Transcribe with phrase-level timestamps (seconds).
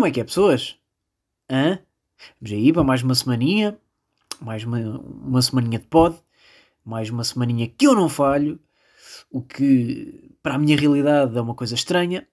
[0.00, 0.78] Como é que é, pessoas?
[1.50, 1.78] Hã?
[2.40, 3.78] Vamos aí para mais uma semaninha,
[4.40, 6.18] mais uma, uma semaninha de pod,
[6.82, 8.58] mais uma semaninha que eu não falho,
[9.30, 12.26] o que para a minha realidade é uma coisa estranha.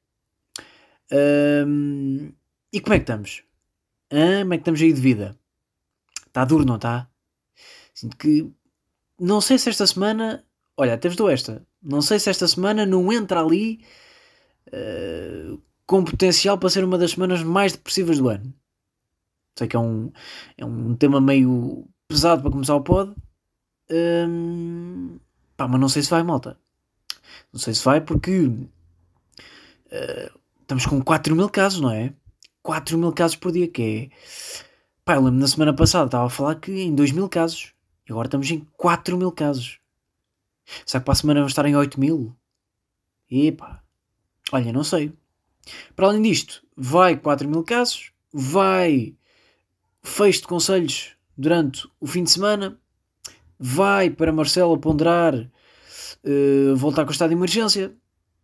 [1.11, 2.31] Hum,
[2.71, 3.43] e como é que estamos?
[4.13, 4.43] Hã?
[4.43, 5.37] Como é que estamos aí de vida?
[6.25, 7.09] Está duro, não está?
[7.93, 8.49] Sinto que.
[9.19, 10.45] Não sei se esta semana.
[10.77, 11.67] Olha, até vos dou esta.
[11.83, 13.83] Não sei se esta semana não entra ali
[14.69, 18.53] uh, com potencial para ser uma das semanas mais depressivas do ano.
[19.57, 20.11] Sei que é um,
[20.57, 23.15] é um tema meio pesado para começar o pod.
[23.89, 25.17] Um,
[25.55, 26.59] pá, mas não sei se vai, malta.
[27.51, 28.67] Não sei se vai porque uh,
[30.61, 32.13] estamos com 4 mil casos, não é?
[32.61, 34.09] 4 mil casos por dia, que é.
[35.05, 37.73] Pá, eu lembro na semana passada estava a falar que em 2 mil casos.
[38.07, 39.79] E agora estamos em 4 mil casos.
[40.85, 42.35] Será que para a semana vamos estar em 8 mil?
[43.31, 43.81] Epá.
[44.51, 45.13] Olha, não sei.
[45.95, 49.15] Para além disto, vai 4 mil casos, vai
[50.03, 52.79] fecho de conselhos durante o fim de semana,
[53.59, 57.95] vai para Marcelo ponderar uh, voltar com o estado de emergência,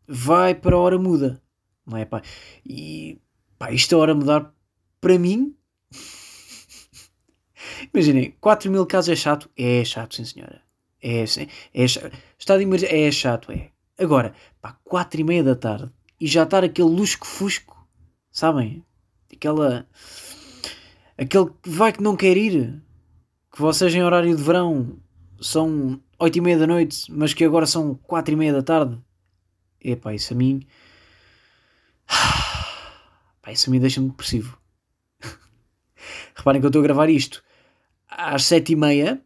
[0.08, 1.42] vai para a hora muda.
[1.86, 2.22] Não é, pá?
[2.66, 3.20] E
[3.58, 4.54] pá, isto é hora mudar
[5.02, 5.56] para mim.
[7.94, 9.50] Imaginem, 4 mil casos é chato?
[9.58, 10.62] É chato, sim senhora.
[11.02, 11.26] É,
[11.74, 12.12] é, chato.
[12.40, 13.70] Estado de emergência é chato, é.
[13.98, 15.92] Agora, pá, 4 e meia da tarde
[16.24, 17.86] e já estar aquele lusco-fusco,
[18.32, 18.82] sabem?
[19.30, 19.86] Aquela.
[21.18, 22.82] Aquele que vai que não quer ir,
[23.52, 24.98] que vocês em horário de verão
[25.42, 28.98] são 8 e meia da noite, mas que agora são 4 e meia da tarde.
[29.82, 30.66] Epá, isso a mim.
[33.42, 34.58] Pá, isso a mim deixa-me depressivo.
[36.36, 37.44] Reparem que eu estou a gravar isto
[38.08, 39.22] às 7 e meia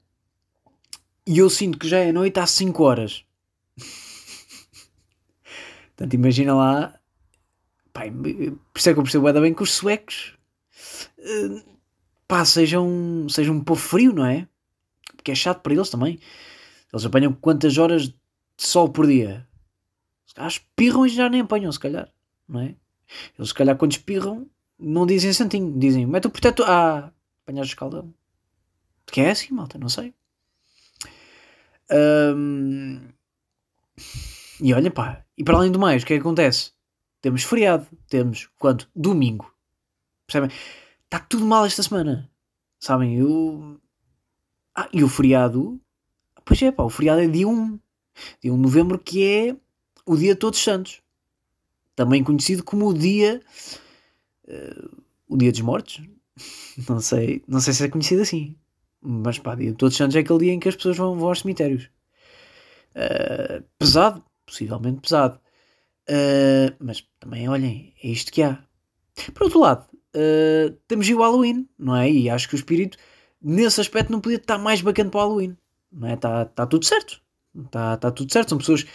[1.27, 3.23] e eu sinto que já é noite às 5 horas.
[5.97, 6.99] Portanto, imagina lá.
[7.91, 10.37] Pá, por isso é que eu percebo bem que os suecos
[11.17, 11.77] uh,
[12.27, 14.47] pá, sejam, sejam um pouco frio, não é?
[15.15, 16.19] Porque é chato para eles também.
[16.93, 18.15] Eles apanham quantas horas de
[18.57, 19.47] sol por dia?
[20.37, 22.07] Os espirram e já nem apanham, se calhar,
[22.47, 22.75] não é?
[23.37, 24.47] Eles, se calhar, quando espirram,
[24.77, 26.69] não dizem santinho, dizem mete o protetor.
[26.69, 27.11] Ah,
[27.43, 28.13] apanhas o escaldão.
[29.07, 30.13] Que é assim, malta, não sei.
[31.89, 33.01] Um,
[34.61, 36.71] e olha, pá, e para além do mais, o que é que acontece?
[37.21, 38.89] Temos feriado, temos quanto?
[38.95, 39.53] Domingo.
[40.25, 40.55] Percebem?
[41.05, 42.29] Está tudo mal esta semana.
[42.79, 43.17] Sabem?
[43.17, 43.79] Eu.
[44.75, 45.79] Ah, e o feriado.
[46.45, 47.79] Pois é, pá, o feriado é dia 1.
[48.41, 49.55] Dia 1 de novembro, que é
[50.05, 51.01] o dia de Todos Santos.
[51.95, 53.41] Também conhecido como o dia.
[54.47, 56.01] Uh, o dia dos mortos.
[56.87, 58.55] Não sei, não sei se é conhecido assim.
[59.01, 61.29] Mas pá, dia de Todos Santos é aquele dia em que as pessoas vão, vão
[61.29, 61.89] aos cemitérios.
[62.91, 65.39] Uh, pesado, possivelmente pesado.
[66.09, 68.63] Uh, mas também, olhem, é isto que há.
[69.33, 69.85] Por outro lado,
[70.15, 72.09] uh, temos o Halloween, não é?
[72.09, 72.97] E acho que o espírito,
[73.41, 75.57] nesse aspecto, não podia estar mais bacana para o Halloween.
[75.91, 76.13] Não é?
[76.13, 77.21] Está tá tudo certo.
[77.65, 78.49] Está tá tudo certo.
[78.49, 78.85] São pessoas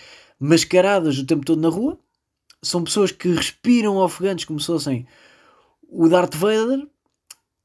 [0.41, 1.99] mascaradas o tempo todo na rua.
[2.63, 5.07] São pessoas que respiram ofegantes como se fossem
[5.89, 6.87] o Darth Vader.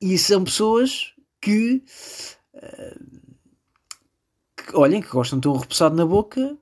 [0.01, 1.83] E são pessoas que,
[2.53, 3.21] uh,
[4.55, 6.57] que olhem, que gostam de ter um repousado na boca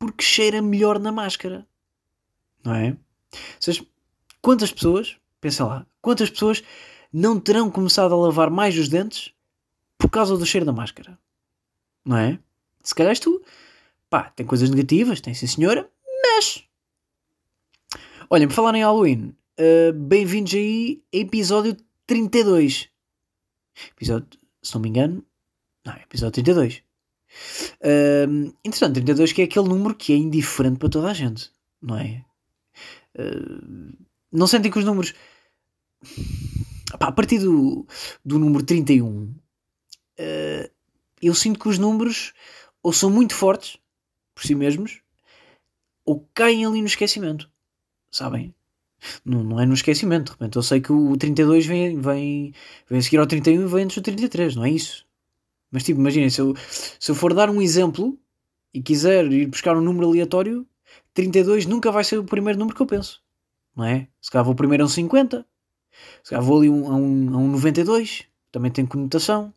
[0.00, 1.66] porque cheira melhor na máscara.
[2.64, 2.96] Não é?
[3.60, 3.86] Seja,
[4.40, 6.64] quantas pessoas, pensa lá, quantas pessoas
[7.12, 9.32] não terão começado a lavar mais os dentes
[9.98, 11.18] por causa do cheiro da máscara?
[12.02, 12.38] Não é?
[12.82, 13.44] Se calhar tu.
[14.08, 15.88] Pá, tem coisas negativas, tem sim senhora,
[16.22, 16.64] mas.
[18.30, 22.88] Olhem, por falar em Halloween, uh, bem-vindos aí a episódio 32.
[23.92, 24.26] Episódio,
[24.62, 25.24] se não me engano,
[25.84, 26.82] não, episódio 32.
[27.80, 31.50] Uh, interessante, 32 que é aquele número que é indiferente para toda a gente,
[31.80, 32.24] não é?
[33.16, 33.96] Uh,
[34.32, 35.14] não sentem que os números.
[36.92, 37.86] A partir do,
[38.24, 39.34] do número 31, uh,
[40.18, 40.70] ah,
[41.22, 42.32] eu sinto que os números
[42.82, 43.78] ou são muito fortes
[44.34, 45.00] por si mesmos
[46.04, 47.50] ou caem ali no esquecimento,
[48.10, 48.54] sabem?
[49.24, 52.54] Não, não é no esquecimento, de repente eu sei que o 32 vem, vem,
[52.88, 55.06] vem a seguir ao 31 e vem antes do 33, não é isso?
[55.70, 56.54] Mas tipo, imaginem, se eu,
[56.98, 58.18] se eu for dar um exemplo
[58.74, 60.66] e quiser ir buscar um número aleatório,
[61.14, 63.22] 32 nunca vai ser o primeiro número que eu penso.
[63.76, 64.08] Não é?
[64.20, 65.46] Se calhar vou primeiro a um 50,
[66.22, 69.52] se calhar vou ali um, a, um, a um 92, também tem conotação.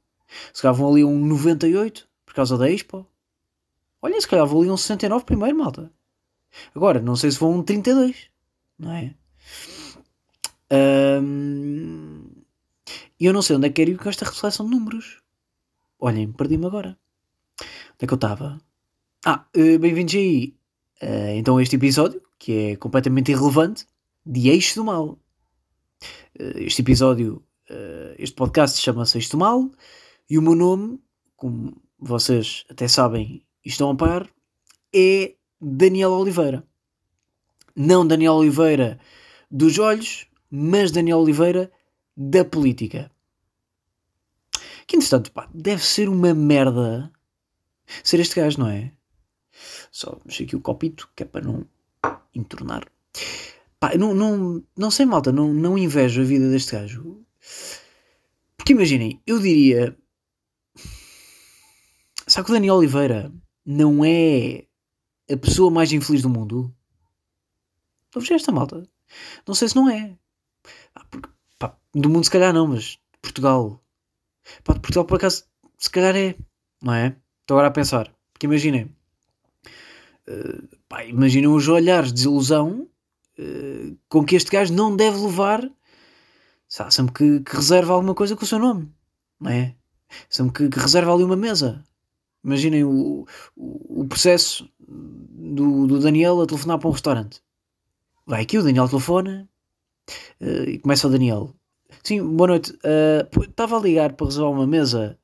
[0.54, 3.08] Se calhar vou ali a um 98, por causa da Expo.
[4.02, 5.92] Olha, se calhar vou ali a um 69 primeiro, malta.
[6.76, 8.30] Agora, não sei se vou a um 32,
[8.78, 9.16] não é?
[13.20, 15.23] E eu não sei onde é que quero ir com esta reflexão de números.
[16.06, 17.00] Olhem, perdi-me agora.
[17.62, 18.60] Onde é que eu estava?
[19.26, 20.54] Ah, uh, bem-vindos aí.
[21.02, 23.88] Uh, então, este episódio, que é completamente irrelevante,
[24.26, 25.18] de Eixo do Mal.
[26.38, 27.42] Uh, este episódio,
[28.18, 29.72] este podcast chama-se Isto Mal
[30.30, 31.00] e o meu nome,
[31.38, 34.30] como vocês até sabem e estão a par,
[34.94, 36.68] é Daniel Oliveira.
[37.74, 39.00] Não Daniel Oliveira
[39.50, 41.72] dos olhos, mas Daniel Oliveira
[42.14, 43.10] da política.
[44.88, 47.12] Que entretanto, pá, deve ser uma merda
[48.04, 48.92] ser este gajo, não é?
[49.92, 51.66] Só mexer aqui o copito, que é para não
[52.34, 52.88] entornar.
[53.80, 57.24] Pá, não, não, não sei, malta, não, não invejo a vida deste gajo.
[58.58, 59.98] Porque imaginem, eu diria.
[62.26, 63.32] Sabe que o Daniel Oliveira
[63.66, 64.66] não é
[65.30, 66.74] a pessoa mais infeliz do mundo?
[68.06, 68.88] Estou-vos esta malta.
[69.46, 70.18] Não sei se não é.
[71.12, 73.83] Porque, pá, do mundo se calhar não, mas Portugal.
[74.64, 75.46] Pá, de Portugal por acaso
[75.78, 76.36] se calhar é.
[76.82, 77.16] Não é?
[77.42, 78.14] Estou agora a pensar.
[78.32, 78.96] Porque imaginem.
[80.28, 80.68] Uh,
[81.08, 82.88] imaginem os olhares de desilusão
[83.38, 85.70] uh, com que este gajo não deve levar.
[86.68, 88.92] Sabe, sempre que, que reserva alguma coisa com o seu nome.
[89.40, 89.76] Não é?
[90.30, 91.84] Sempre que, que reserva ali uma mesa.
[92.44, 93.26] Imaginem o,
[93.56, 97.42] o, o processo do, do Daniel a telefonar para um restaurante.
[98.26, 99.50] Vai aqui, o Daniel telefona
[100.42, 101.54] uh, e começa o Daniel.
[102.02, 102.74] Sim, boa noite.
[103.42, 105.18] Estava uh, a ligar para reservar uma mesa.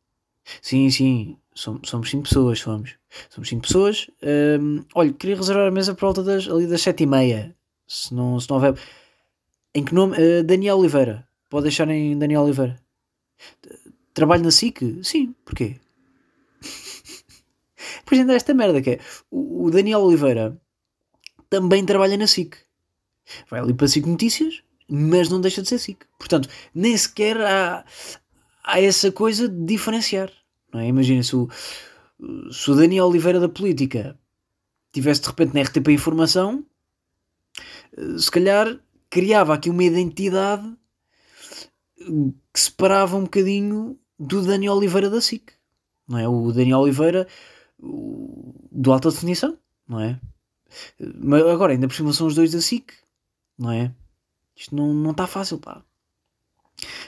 [0.62, 2.96] Sim, sim, somos, somos cinco pessoas, somos.
[3.30, 4.08] Somos cinco pessoas.
[4.22, 7.56] Uh, olha, queria reservar a mesa por volta das, ali das sete e meia.
[7.88, 8.80] Se não, se não houver.
[9.74, 10.16] Em que nome?
[10.18, 11.28] Uh, Daniel Oliveira.
[11.50, 12.80] Pode deixar em Daniel Oliveira.
[14.14, 15.00] Trabalho na SIC?
[15.04, 15.78] Sim, porquê?
[18.04, 19.00] Depois ainda esta merda que é.
[19.32, 20.60] O, o Daniel Oliveira
[21.50, 22.58] também trabalha na SIC.
[23.50, 26.06] Vai ali para SIC Notícias, mas não deixa de ser SIC.
[26.18, 27.86] Portanto, nem sequer há,
[28.64, 30.32] há essa coisa de diferenciar.
[30.74, 30.88] É?
[30.88, 31.50] Imagina se o,
[32.52, 34.18] se o Daniel Oliveira da política
[34.92, 36.66] tivesse de repente na RTP Informação,
[37.96, 40.72] eh, se calhar criava aqui uma identidade
[42.54, 45.52] que separava um bocadinho do Daniel Oliveira da SIC.
[46.08, 46.28] Não é?
[46.28, 47.28] O Daniel Oliveira
[47.80, 49.58] do alta definição,
[49.88, 50.20] não é?
[51.00, 52.94] Mas agora, ainda por cima são os dois da SIC,
[53.58, 53.94] não é?
[54.60, 55.82] Isto não está fácil, pá.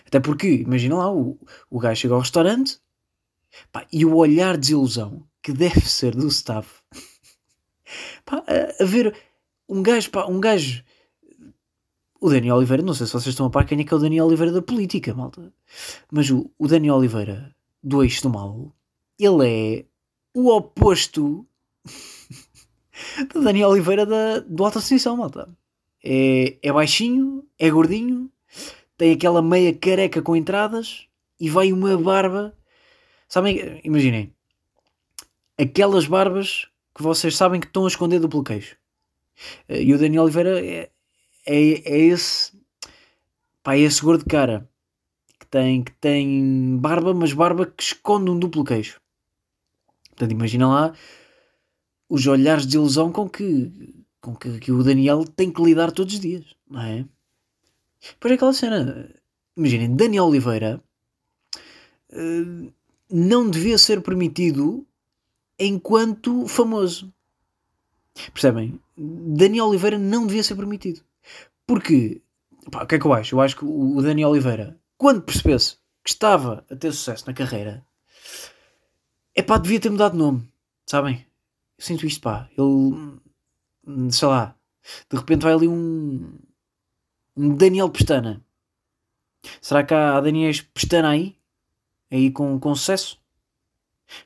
[0.08, 1.38] Até porque, imagina lá, o,
[1.70, 2.80] o gajo chega ao restaurante
[3.74, 6.82] pá, e o olhar de desilusão que deve ser do staff
[8.26, 9.14] pá, a, a, ver
[9.68, 10.82] um gajo, pá, um gajo.
[12.22, 14.00] O Daniel Oliveira, não sei se vocês estão a par quem é que é o
[14.00, 15.52] Daniel Oliveira da política, malta.
[16.10, 17.54] Mas o, o Daniel Oliveira
[17.84, 18.74] do Eixo do Mal,
[19.20, 19.86] ele é
[20.34, 21.46] o oposto
[23.34, 25.50] do Daniel Oliveira da, do Alta Definição, malta.
[26.04, 28.32] É, é baixinho, é gordinho,
[28.98, 31.08] tem aquela meia careca com entradas
[31.40, 32.56] e vai uma barba.
[33.28, 34.34] Sabem, imaginem,
[35.58, 38.78] aquelas barbas que vocês sabem que estão a esconder do queixo.
[39.68, 40.90] Eh, e o Daniel Oliveira é,
[41.46, 42.52] é, é esse,
[43.64, 44.70] pá, é esse gordo cara
[45.40, 49.02] que tem, que tem barba, mas barba que esconde um duplo queixo.
[50.10, 50.94] Portanto, imagina lá
[52.10, 56.14] os olhares de ilusão com que, com que, que, o Daniel tem que lidar todos
[56.14, 57.06] os dias, não é?
[58.14, 59.10] Depois é aquela cena.
[59.58, 60.82] Imaginem, Daniel Oliveira
[62.12, 62.74] uh,
[63.10, 64.86] não devia ser permitido
[65.60, 67.12] enquanto famoso.
[68.34, 68.80] Percebem?
[68.98, 71.02] Daniel Oliveira não devia ser permitido.
[71.66, 72.22] Porque,
[72.72, 73.36] pá, o que é que eu acho?
[73.36, 77.86] Eu acho que o Daniel Oliveira, quando percebesse que estava a ter sucesso na carreira,
[79.36, 80.48] é pá, devia ter mudado de nome,
[80.86, 81.26] sabem?
[81.78, 82.50] Eu sinto isto, pá.
[82.58, 83.20] Ele,
[84.12, 84.56] sei lá,
[85.10, 86.38] de repente vai ali um,
[87.36, 88.44] um Daniel Pestana.
[89.62, 91.38] Será que há, Daniel Pestana aí?
[92.12, 93.20] Aí com, com sucesso?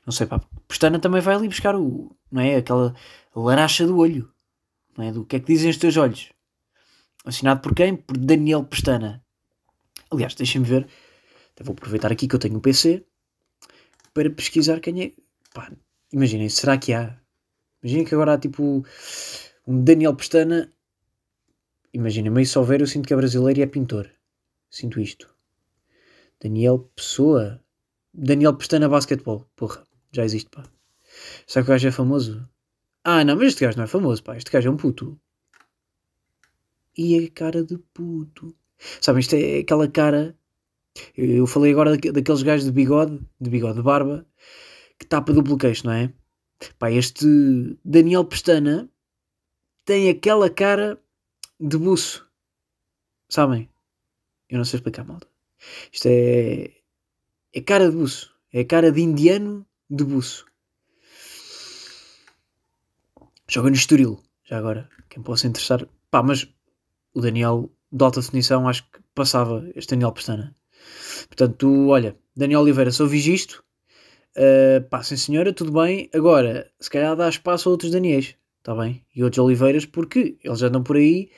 [0.04, 0.40] Não sei, pá.
[0.68, 2.56] Pestana também vai ali buscar o, não é?
[2.56, 2.94] Aquela
[3.34, 4.32] laracha do olho,
[4.96, 5.12] não é?
[5.12, 6.32] Do que é que dizem os teus olhos?
[7.24, 7.96] Assinado por quem?
[7.96, 9.24] Por Daniel Pestana.
[10.10, 10.88] Aliás, deixem-me ver.
[11.52, 13.04] Até vou aproveitar aqui que eu tenho um PC
[14.12, 15.12] para pesquisar quem é.
[15.52, 15.70] Pá,
[16.12, 17.18] imaginem, será que há?
[17.82, 18.84] Imaginem que agora há tipo
[19.66, 20.72] um Daniel Pestana.
[21.92, 24.10] Imaginem, meio só ver, eu sinto que é brasileiro e é pintor.
[24.70, 25.34] Sinto isto.
[26.40, 27.62] Daniel Pessoa.
[28.12, 29.46] Daniel Pestana Basquetebol.
[29.56, 30.64] Porra, já existe, pá.
[31.46, 32.48] Será que o gajo é famoso?
[33.04, 34.36] Ah, não, mas este gajo não é famoso, pá.
[34.36, 35.18] Este gajo é um puto.
[36.96, 38.54] E é cara de puto.
[39.00, 40.36] Sabem, isto é aquela cara
[41.16, 44.26] eu falei agora daqueles gajos de bigode, de bigode de barba,
[44.98, 46.12] que tapa duplo queixo, não é?
[46.78, 47.26] Pá, este
[47.84, 48.88] Daniel Pestana
[49.86, 51.00] tem aquela cara
[51.58, 52.28] de buço.
[53.30, 53.70] Sabem?
[54.50, 55.26] Eu não sei explicar, malta.
[55.90, 56.72] Isto é.
[57.54, 58.34] É cara de buço.
[58.52, 60.44] É cara de indiano de buço.
[63.48, 64.90] Joga no Estoril, já agora.
[65.08, 65.86] Quem possa interessar.
[66.10, 66.46] Pá, mas
[67.14, 70.54] o Daniel de alta definição acho que passava este Daniel Pestana.
[71.28, 73.64] Portanto, tu, olha, Daniel Oliveira, se ouvis isto,
[74.36, 76.10] uh, pá, sim senhora, tudo bem.
[76.12, 78.34] Agora, se calhar dá espaço a outros Daniels,
[78.66, 79.06] está bem?
[79.14, 81.30] E outros Oliveiras, porque eles andam por aí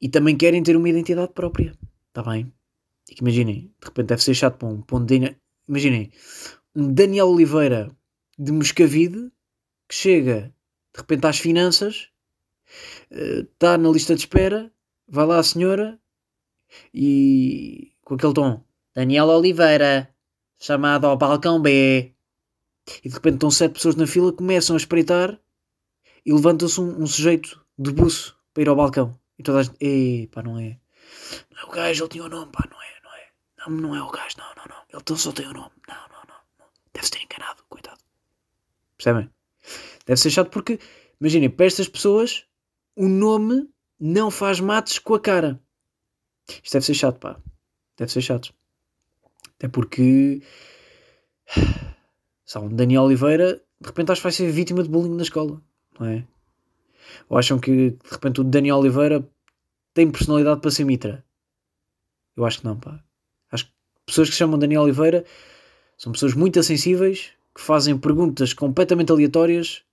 [0.00, 1.78] e também querem ter uma identidade própria,
[2.08, 2.52] está bem?
[3.08, 5.36] E que imaginem, de repente deve ser chato para um, para um Daniel.
[5.68, 6.10] Imaginem,
[6.74, 7.96] um Daniel Oliveira
[8.36, 9.30] de Moscavide
[9.88, 10.52] que chega
[10.92, 12.08] de repente às finanças,
[13.08, 14.72] está uh, na lista de espera,
[15.06, 16.00] vai lá a senhora
[16.92, 20.12] e com aquele tom Daniel Oliveira,
[20.58, 22.12] chamado ao balcão B.
[23.04, 25.40] E de repente estão sete pessoas na fila, começam a espreitar
[26.24, 29.18] e levanta-se um, um, sujeito de buço para ir ao balcão.
[29.38, 30.78] E toda a gente, pá, não é.
[31.50, 33.28] Não é o gajo, ele tinha o um nome, pá, não é, não é.
[33.58, 34.82] Não, não é o gajo, não, não, não.
[34.92, 35.72] Ele só tem o um nome.
[35.88, 36.40] Não, não, não.
[36.58, 36.66] não.
[36.92, 38.00] Deve-se ter enganado, coitado.
[38.96, 39.30] Percebem?
[40.06, 40.78] Deve ser chato porque,
[41.20, 42.44] imaginem, para estas pessoas,
[42.96, 45.60] o nome não faz mates com a cara.
[46.48, 47.40] Isto deve ser chato, pá.
[47.96, 48.54] Deve ser chato.
[49.56, 50.42] Até porque.
[52.44, 55.62] Sabe, Daniel Oliveira, de repente acho que vai ser vítima de bullying na escola,
[56.00, 56.26] não é?
[57.28, 59.28] Ou acham que de repente o Daniel Oliveira
[59.94, 61.24] tem personalidade para ser mitra?
[62.36, 63.02] Eu acho que não, pá.
[63.52, 63.72] Acho que
[64.06, 65.24] pessoas que se chamam Daniel Oliveira
[65.96, 69.84] são pessoas muito sensíveis, que fazem perguntas completamente aleatórias,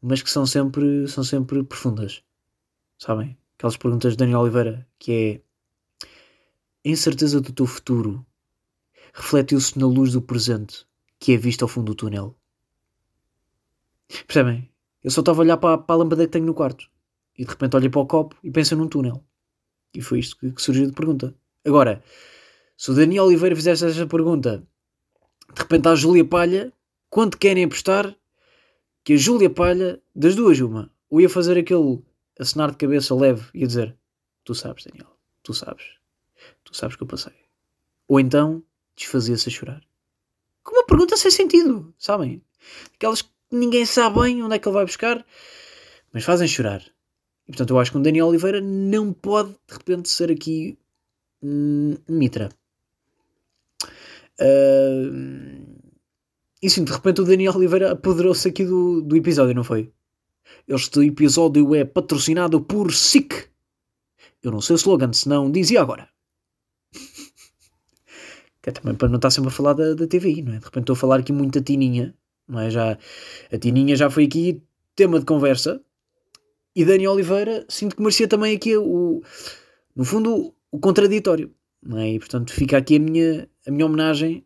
[0.00, 2.22] mas que são sempre, são sempre profundas.
[2.98, 3.36] Sabem?
[3.56, 8.24] Aquelas perguntas de Daniel Oliveira, que é incerteza do teu futuro
[9.12, 10.86] refletiu-se na luz do presente,
[11.18, 12.36] que é vista ao fundo do túnel.
[14.26, 14.70] Percebem?
[15.02, 16.88] Eu só estava a olhar para, para a lâmpada que tenho no quarto.
[17.36, 19.24] E de repente olhei para o copo e pensei num túnel.
[19.94, 21.34] E foi isto que, que surgiu de pergunta.
[21.64, 22.02] Agora,
[22.76, 24.66] se o Daniel Oliveira fizesse essa pergunta,
[25.54, 26.72] de repente à Júlia Palha,
[27.08, 28.16] quanto querem apostar
[29.04, 32.02] que a Júlia Palha, das duas, uma, ou ia fazer aquele
[32.38, 33.96] acenar de cabeça leve e ia dizer:
[34.44, 35.84] Tu sabes, Daniel, tu sabes,
[36.64, 37.34] tu sabes que eu passei.
[38.08, 38.62] Ou então
[38.96, 39.82] desfazia-se a chorar.
[40.62, 42.42] Com uma pergunta sem sentido, sabem?
[42.94, 45.24] Aquelas que ninguém sabe bem onde é que ele vai buscar,
[46.12, 46.82] mas fazem chorar.
[47.46, 50.78] E portanto eu acho que um Daniel Oliveira não pode de repente ser aqui
[51.42, 52.48] um mitra.
[54.40, 55.80] Uh,
[56.62, 59.92] e sim, de repente o Daniel Oliveira apoderou-se aqui do, do episódio, não foi?
[60.68, 63.48] Este episódio é patrocinado por SIC.
[64.42, 66.08] Eu não sei o slogan, senão dizia agora.
[68.62, 70.58] Que é também para não estar sempre a falar da, da TVI, não é?
[70.58, 72.14] De repente estou a falar aqui muito da Tininha,
[72.50, 72.70] não é?
[72.70, 72.98] Já,
[73.52, 74.62] a Tininha já foi aqui
[74.94, 75.80] tema de conversa.
[76.74, 79.22] E Daniel Oliveira, sinto que merecia também aqui o,
[79.94, 81.52] no fundo, o contraditório,
[81.82, 82.10] não é?
[82.10, 84.44] E portanto fica aqui a minha, a minha homenagem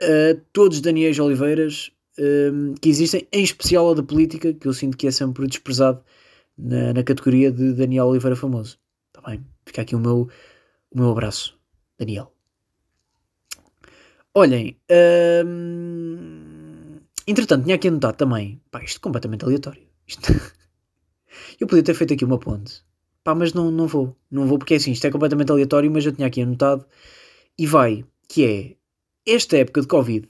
[0.00, 4.72] a todos os Daniels Oliveiras um, que existem, em especial a da política, que eu
[4.72, 6.02] sinto que é sempre desprezado
[6.56, 8.78] na, na categoria de Daniel Oliveira famoso.
[9.08, 9.44] Está bem?
[9.64, 10.28] Fica aqui o meu,
[10.90, 11.58] o meu abraço,
[11.98, 12.32] Daniel.
[14.34, 14.76] Olhem,
[15.46, 16.45] hum,
[17.26, 19.82] entretanto, tinha aqui anotado também, pá, isto é completamente aleatório.
[20.06, 20.32] Isto...
[21.60, 22.82] eu podia ter feito aqui uma ponte,
[23.24, 26.04] pá, mas não, não vou, não vou porque é assim, isto é completamente aleatório, mas
[26.06, 26.86] eu tinha aqui anotado
[27.58, 30.28] e vai, que é esta época de Covid,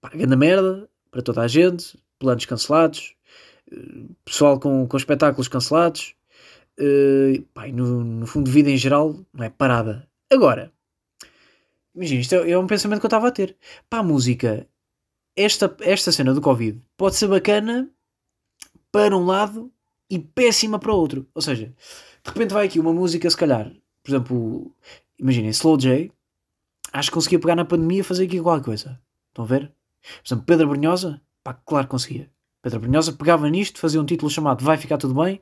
[0.00, 3.14] pá, grande merda para toda a gente, planos cancelados,
[4.24, 6.14] pessoal com, com espetáculos cancelados,
[6.78, 10.08] uh, pá, no, no fundo, vida em geral, não é parada.
[10.30, 10.72] Agora,
[11.96, 13.56] Imagina, isto é, é, um pensamento que eu estava a ter.
[13.88, 14.68] Para a música,
[15.36, 17.88] esta, esta cena do Covid pode ser bacana
[18.90, 19.70] para um lado
[20.08, 21.26] e péssima para o outro.
[21.34, 23.70] Ou seja, de repente vai aqui uma música, se calhar,
[24.02, 24.74] por exemplo,
[25.18, 26.10] imaginem, Slow J,
[26.92, 29.00] acho que conseguia pegar na pandemia e fazer aqui qualquer coisa.
[29.28, 29.72] Estão a ver?
[30.00, 32.30] Por exemplo, Pedro Brunhosa, pá, claro que conseguia.
[32.62, 35.40] Pedro Brunhosa pegava nisto, fazia um título chamado Vai Ficar Tudo Bem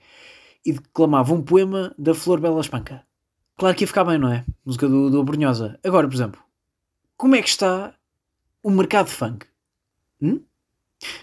[0.64, 3.06] e declamava um poema da Flor Bela Espanca.
[3.56, 4.44] Claro que ia ficar bem, não é?
[4.64, 5.78] Música do, do Brunhosa.
[5.84, 6.42] Agora, por exemplo,
[7.16, 7.94] como é que está
[8.62, 9.46] o mercado funk?
[10.20, 10.42] Hum?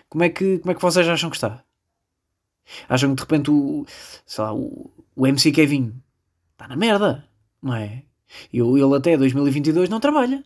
[0.09, 1.63] Como, é que, como é que vocês acham que está?
[2.87, 3.85] Acham que de repente o,
[4.25, 5.93] sei lá, o, o MC Kevin
[6.51, 7.27] está na merda,
[7.61, 8.03] não é?
[8.53, 10.43] Eu, ele até 2022 não trabalha.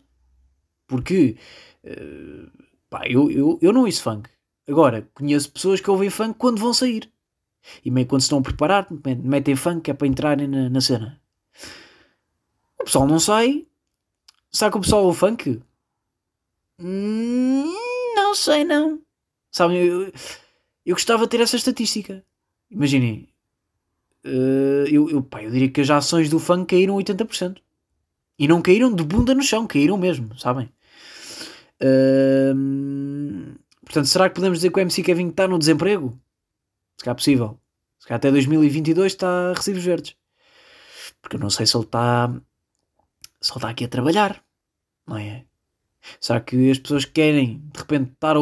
[0.86, 1.36] Porque
[1.84, 2.50] uh,
[2.88, 4.28] pá, eu, eu, eu não ouço funk.
[4.68, 7.10] Agora, conheço pessoas que ouvem funk quando vão sair.
[7.84, 8.86] E meio quando se estão a preparar,
[9.22, 11.20] metem funk que é para entrarem na, na cena.
[12.80, 13.66] O pessoal não sai
[14.56, 15.62] Será que o pessoal ouve funk?
[16.80, 17.74] Hum,
[18.36, 19.00] sei, não.
[19.50, 20.12] Sabem, eu,
[20.84, 22.24] eu gostava de ter essa estatística.
[22.70, 23.28] Imaginem.
[24.24, 27.58] Uh, eu, eu, pá, eu diria que as ações do funk caíram 80%.
[28.38, 30.68] E não caíram de bunda no chão, caíram mesmo, sabem?
[31.82, 36.10] Uh, portanto, será que podemos dizer que o MC Kevin está no desemprego?
[36.98, 37.60] Se calhar é possível.
[37.98, 40.16] Se calhar até 2022 está a recibos verdes.
[41.20, 42.28] Porque eu não sei se ele está.
[43.40, 44.44] Se ele está aqui a trabalhar,
[45.06, 45.44] não é?
[46.20, 48.36] Será que as pessoas querem de repente estar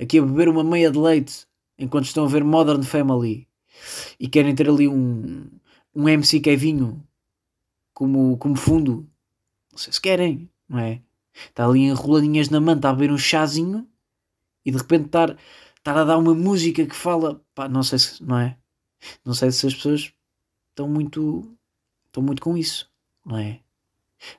[0.00, 1.46] aqui a beber uma meia de leite
[1.78, 3.48] enquanto estão a ver Modern Family
[4.18, 5.48] e querem ter ali um,
[5.94, 7.02] um MC Kevinho
[7.94, 9.08] como, como fundo?
[9.72, 11.02] Não sei se querem, não é?
[11.34, 13.88] Está ali enroladinhas na manta a beber um chazinho
[14.64, 15.36] e de repente estar,
[15.76, 18.56] estar a dar uma música que fala, pá, não sei se, não é?
[19.24, 20.12] Não sei se as pessoas
[20.70, 21.56] estão muito,
[22.06, 22.90] estão muito com isso,
[23.24, 23.60] não é?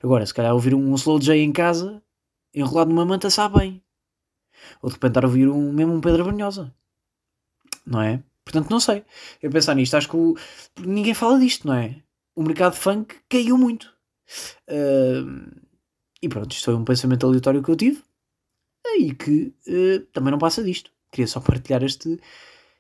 [0.04, 2.04] Agora, se calhar ouvir um slow J em casa
[2.54, 3.84] enrolado numa manta sabe bem.
[4.82, 6.74] Ou de repente estar a ouvir um, mesmo um Pedro Brunhosa.
[7.86, 8.24] Não é?
[8.44, 9.06] Portanto, não sei.
[9.42, 10.36] Eu pensar nisto, acho que o,
[10.80, 12.02] ninguém fala disto, não é?
[12.36, 13.94] O mercado funk caiu muito.
[14.68, 15.60] Uh,
[16.22, 18.04] e pronto, isto foi um pensamento aleatório que eu tive.
[18.98, 20.92] E que uh, também não passa disto.
[21.12, 22.20] Queria só partilhar este,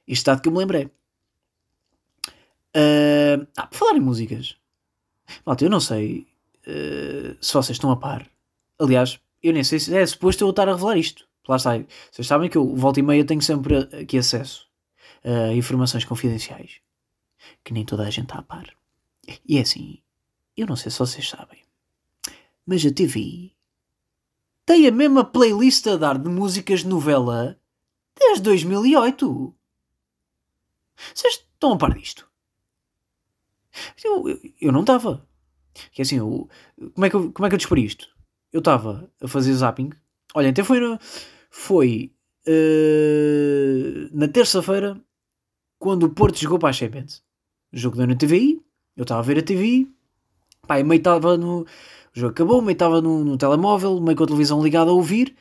[0.07, 0.85] este dado que eu me lembrei.
[2.75, 4.55] Uh, ah, por falar em músicas.
[5.45, 6.27] Malta, eu não sei
[6.67, 8.27] uh, se vocês estão a par.
[8.79, 11.27] Aliás, eu nem sei se é suposto eu estar a revelar isto.
[11.47, 11.71] Lá está.
[12.11, 14.67] Vocês sabem que eu, volta e meia, tenho sempre aqui acesso
[15.23, 16.81] a informações confidenciais
[17.63, 18.73] que nem toda a gente está a par.
[19.47, 20.01] E é assim,
[20.55, 21.63] eu não sei se vocês sabem,
[22.65, 23.51] mas a TV
[24.65, 27.59] tem a mesma playlist a dar de músicas de novela
[28.17, 29.55] desde 2008.
[31.13, 32.29] Vocês estão a par disto?
[34.03, 35.27] Eu, eu, eu não estava.
[35.91, 36.49] Que assim, eu,
[36.93, 38.09] como, é que eu, como é que eu descobri isto?
[38.51, 39.91] Eu estava a fazer zapping.
[40.33, 40.79] Olha, até foi,
[41.49, 42.11] foi
[42.47, 44.99] uh, na terça-feira
[45.77, 47.23] quando o Porto jogou para a Champions.
[47.71, 48.61] O jogo deu na TVI,
[48.95, 49.91] eu estava a ver a TVI,
[50.67, 51.61] pá, meio estava no.
[51.61, 51.67] O
[52.19, 55.35] jogo acabou, meio estava no, no telemóvel, meio com a televisão ligada a ouvir,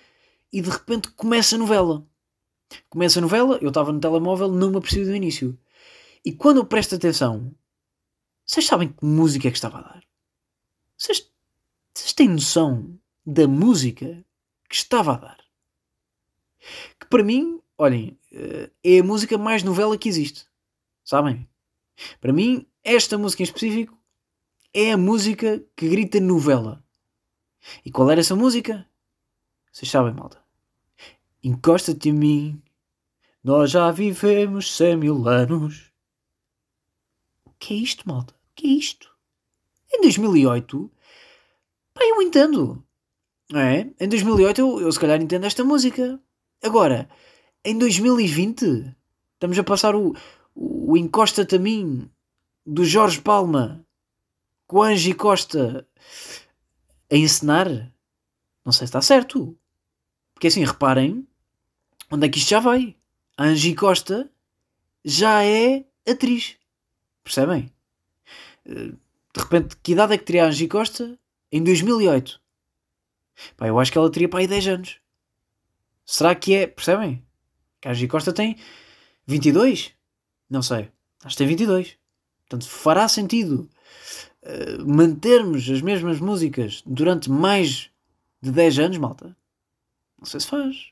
[0.52, 2.06] e de repente começa a novela.
[2.90, 5.58] Começa a novela, eu estava no telemóvel, não me apercebi do início.
[6.24, 7.54] E quando eu presto atenção,
[8.44, 10.02] vocês sabem que música é que estava a dar?
[10.96, 11.30] Vocês
[11.92, 14.24] vocês têm noção da música
[14.68, 15.38] que estava a dar?
[16.98, 20.46] Que para mim, olhem, eh, é a música mais novela que existe.
[21.04, 21.48] Sabem?
[22.20, 23.98] Para mim, esta música em específico
[24.72, 26.84] é a música que grita novela.
[27.84, 28.88] E qual era essa música?
[29.72, 30.42] Vocês sabem, malta.
[31.42, 32.62] Encosta-te em mim,
[33.42, 35.92] nós já vivemos cem mil anos.
[37.44, 38.34] O que é isto, malta?
[38.34, 39.16] O que é isto?
[39.92, 40.90] Em 2008,
[41.98, 42.84] Pá, eu entendo.
[43.52, 44.04] É?
[44.04, 46.20] Em 2008 eu, eu se calhar entendo esta música.
[46.62, 47.08] Agora,
[47.64, 48.94] em 2020,
[49.34, 50.14] estamos a passar o,
[50.54, 52.08] o Encosta-te a mim
[52.64, 53.84] do Jorge Palma
[54.66, 55.88] com Angie Costa
[57.10, 57.68] a encenar.
[58.64, 59.58] Não sei se está certo.
[60.34, 61.26] Porque assim, reparem
[62.12, 62.94] onde é que isto já vai.
[63.36, 64.30] A Angie Costa
[65.04, 66.56] já é atriz.
[67.24, 67.72] Percebem?
[68.66, 68.92] Eh,
[69.34, 71.18] de repente, que idade é que teria a Angie Costa
[71.50, 72.40] em 2008.
[73.56, 75.00] Pá, eu acho que ela teria para aí 10 anos.
[76.04, 76.66] Será que é.
[76.66, 77.24] Percebem?
[77.84, 78.56] A G Costa tem
[79.26, 79.92] 22?
[80.50, 80.90] Não sei.
[81.22, 81.96] Acho que tem 22.
[82.48, 83.68] Portanto, fará sentido
[84.42, 87.90] uh, mantermos as mesmas músicas durante mais
[88.40, 89.36] de 10 anos, malta?
[90.18, 90.90] Não sei se faz.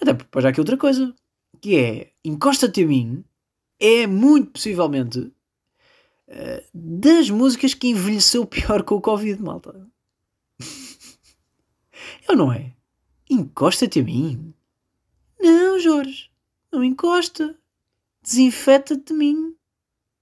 [0.00, 1.14] Até porque depois há aqui outra coisa.
[1.60, 3.24] Que é, encosta-te a mim
[3.80, 5.32] é muito possivelmente
[6.74, 9.88] das músicas que envelheceu pior com o Covid, malta.
[12.28, 12.74] Eu não é?
[13.30, 14.54] Encosta-te a mim.
[15.40, 16.30] Não, Jorge.
[16.70, 17.58] Não encosta.
[18.22, 19.56] Desinfeta-te de mim.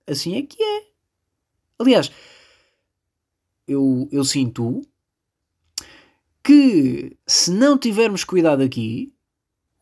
[0.07, 0.87] Assim é que é.
[1.79, 2.11] Aliás,
[3.66, 4.83] eu, eu sinto
[6.42, 9.12] que se não tivermos cuidado aqui,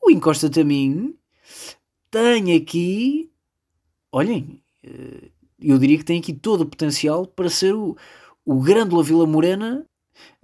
[0.03, 1.17] o encosta-te a mim
[2.11, 3.31] tem aqui.
[4.11, 5.31] Olhem, eh,
[5.71, 7.97] eu diria que tem aqui todo o potencial para ser o,
[8.45, 9.87] o Grândola Vila Morena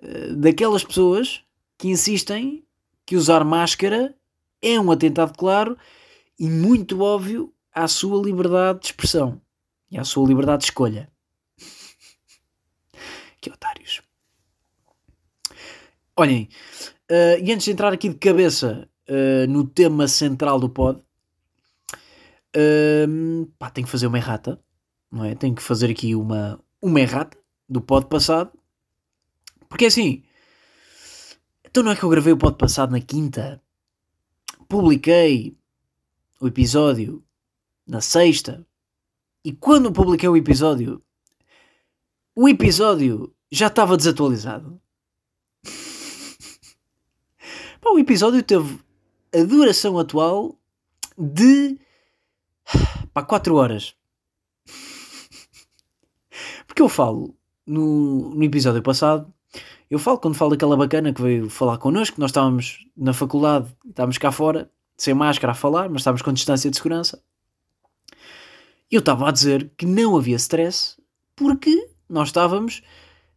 [0.03, 1.43] uh, daquelas pessoas
[1.79, 2.65] que insistem
[3.07, 4.15] que usar máscara
[4.63, 5.77] é um atentado claro
[6.39, 9.41] e muito óbvio à sua liberdade de expressão
[9.91, 11.11] e à sua liberdade de escolha.
[13.41, 14.03] que otários.
[16.17, 16.49] Olhem,
[17.11, 21.03] uh, e antes de entrar aqui de cabeça uh, no tema central do pod,
[22.57, 24.63] uh, pá, tenho que fazer uma errata
[25.11, 25.35] não é?
[25.35, 27.37] Tenho que fazer aqui uma, uma errata
[27.69, 28.53] do pod passado.
[29.69, 30.23] Porque assim,
[31.65, 33.63] então não é que eu gravei o pod passado na quinta,
[34.69, 35.57] publiquei
[36.41, 37.23] o episódio
[37.87, 38.67] na sexta,
[39.45, 41.03] e quando publiquei o episódio,
[42.35, 44.81] o episódio já estava desatualizado.
[47.81, 48.79] Pá, o episódio teve
[49.35, 50.59] a duração atual
[51.17, 51.79] de
[53.13, 53.95] pá, 4 horas.
[56.81, 59.31] Porque eu falo no, no episódio passado,
[59.91, 64.17] eu falo quando falo daquela bacana que veio falar connosco, nós estávamos na faculdade, estávamos
[64.17, 67.23] cá fora, sem máscara a falar, mas estávamos com distância de segurança.
[68.91, 70.97] Eu estava a dizer que não havia stress
[71.37, 72.81] porque nós estávamos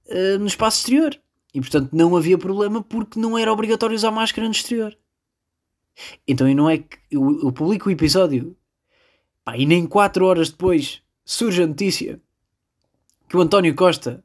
[0.06, 1.20] uh, no espaço exterior.
[1.54, 4.98] E portanto não havia problema porque não era obrigatório usar máscara no exterior.
[6.26, 8.56] Então e não é que eu, eu publico o episódio
[9.44, 12.22] pá, e nem 4 horas depois surge a notícia
[13.34, 14.24] que o António Costa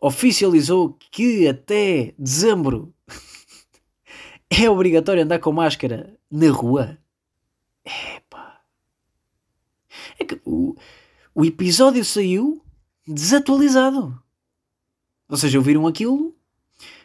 [0.00, 2.94] oficializou que até dezembro
[4.48, 6.96] é obrigatório andar com máscara na rua.
[7.84, 8.62] Epá.
[10.18, 10.74] É que o,
[11.34, 12.64] o episódio saiu
[13.06, 14.18] desatualizado.
[15.28, 16.34] Ou seja, ouviram aquilo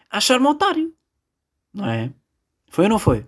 [0.10, 0.96] achar-me otário.
[1.74, 2.14] Não é?
[2.70, 3.28] Foi ou não foi?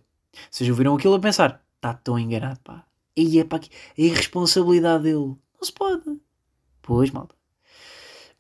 [0.50, 2.88] Seja, ouviram aquilo a pensar: está tão enganado, pá.
[3.14, 5.18] E é pá, a irresponsabilidade dele.
[5.18, 6.18] Não se pode.
[6.82, 7.43] Pois, malta.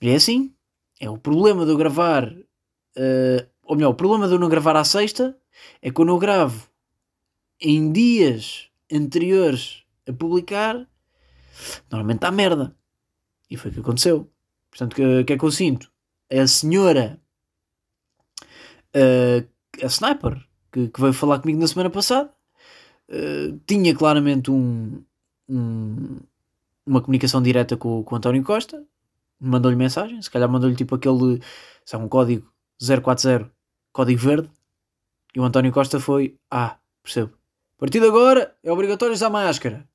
[0.04, 0.54] Mas é assim.
[1.00, 2.28] É o problema de eu gravar.
[2.28, 5.36] Uh, ou melhor, o problema de eu não gravar à sexta
[5.82, 6.68] é quando eu gravo
[7.60, 10.86] em dias anteriores a publicar,
[11.90, 12.76] normalmente está merda.
[13.50, 14.30] E foi o que aconteceu.
[14.70, 15.90] Portanto, o que é que eu sinto?
[16.30, 17.20] A senhora,
[18.94, 19.48] uh,
[19.82, 22.30] a sniper, que, que, veio falar comigo na semana passada,
[23.10, 25.02] uh, tinha claramente um,
[25.48, 26.20] um,
[26.86, 28.84] uma comunicação direta com, com o António Costa,
[29.44, 31.42] mandou-lhe mensagem, se calhar mandou-lhe tipo aquele,
[31.86, 33.52] sabe, um código 040,
[33.92, 34.50] código verde,
[35.36, 37.34] e o António Costa foi, ah, percebo,
[37.78, 39.88] a partir de agora é obrigatório usar máscara.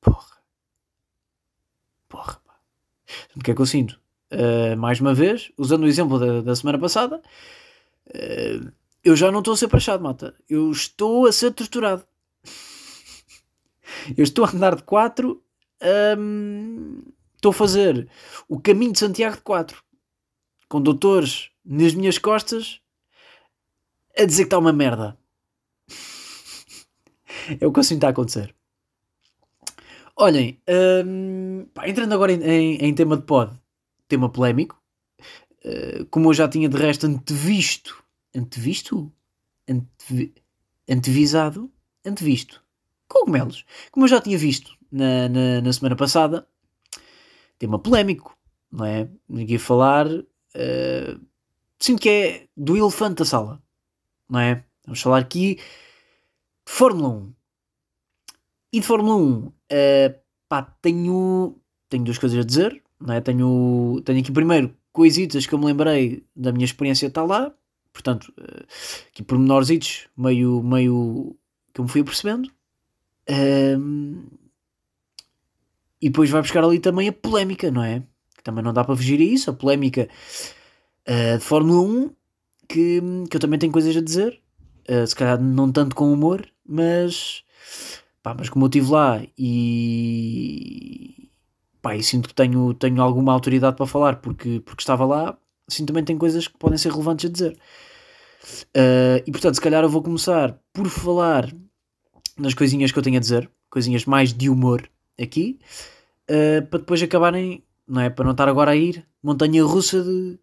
[0.00, 0.36] Porra.
[2.08, 2.54] Porra, pá.
[3.36, 4.00] O que é que eu sinto?
[4.30, 7.22] Uh, mais uma vez, usando o exemplo da, da semana passada,
[8.08, 8.72] uh,
[9.04, 10.34] eu já não estou a ser prachado, mata.
[10.48, 12.04] Eu estou a ser torturado.
[14.16, 15.42] eu estou a andar de 4
[16.18, 17.02] um,
[17.42, 18.08] estou a fazer
[18.48, 19.82] o caminho de Santiago de 4
[20.68, 22.80] com doutores nas minhas costas
[24.16, 25.18] a dizer que está uma merda.
[27.60, 28.54] é o que eu sinto a acontecer.
[30.14, 30.60] Olhem,
[31.04, 33.52] hum, pá, entrando agora em, em, em, tema de pod,
[34.06, 34.80] tema polémico,
[35.64, 38.04] uh, como eu já tinha de resto antevisto,
[38.36, 39.12] antevisto?
[39.68, 40.34] Antevi,
[40.88, 41.72] antevisado?
[42.04, 42.62] Antevisto.
[43.08, 43.64] Cogumelos.
[43.90, 46.46] Como eu já tinha visto na, na, na semana passada,
[47.62, 48.36] tema polémico,
[48.70, 49.08] não é?
[49.28, 50.08] Ninguém falar.
[50.08, 51.20] Uh,
[51.78, 53.62] sinto que é do elefante da sala,
[54.28, 54.64] não é?
[54.84, 55.62] Vamos falar aqui de
[56.72, 57.32] Fórmula 1.
[58.72, 61.56] E de Fórmula 1, uh, eh, pá, tenho,
[61.88, 63.20] tenho duas coisas a dizer, não é?
[63.20, 67.54] Tenho, tenho aqui primeiro coisitas que eu me lembrei da minha experiência estar lá,
[67.92, 68.66] portanto, uh,
[69.08, 71.36] aqui pormenorzitos, meio, meio
[71.72, 72.50] que eu me fui apercebendo.
[73.30, 74.24] Um,
[76.02, 78.02] e depois vai buscar ali também a polémica, não é?
[78.36, 80.08] Que também não dá para fugir a isso, a polémica
[81.08, 82.10] uh, de Fórmula 1,
[82.68, 84.42] que, que eu também tenho coisas a dizer,
[84.90, 87.44] uh, se calhar não tanto com humor, mas,
[88.20, 91.28] pá, mas como eu estive lá e,
[91.80, 95.38] pá, e sinto que tenho, tenho alguma autoridade para falar porque, porque estava lá,
[95.68, 97.56] assim também tem coisas que podem ser relevantes a dizer.
[98.76, 101.48] Uh, e portanto, se calhar eu vou começar por falar
[102.36, 105.58] nas coisinhas que eu tenho a dizer, coisinhas mais de humor aqui,
[106.30, 108.10] uh, para depois acabarem, não é?
[108.10, 110.38] Para não estar agora a ir montanha russa de,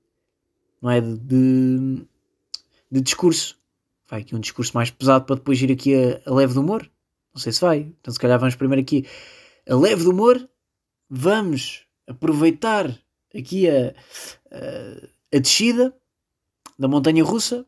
[0.82, 1.02] não é?
[1.02, 2.08] De, de,
[2.92, 3.60] de discurso.
[4.08, 6.90] Vai aqui um discurso mais pesado para depois ir aqui a, a leve do humor.
[7.34, 7.94] Não sei se vai.
[8.00, 9.06] Então, se calhar, vamos primeiro aqui
[9.68, 10.50] a leve do humor.
[11.10, 12.90] Vamos aproveitar
[13.36, 13.94] aqui a,
[14.52, 15.96] a, a descida
[16.78, 17.66] da montanha russa.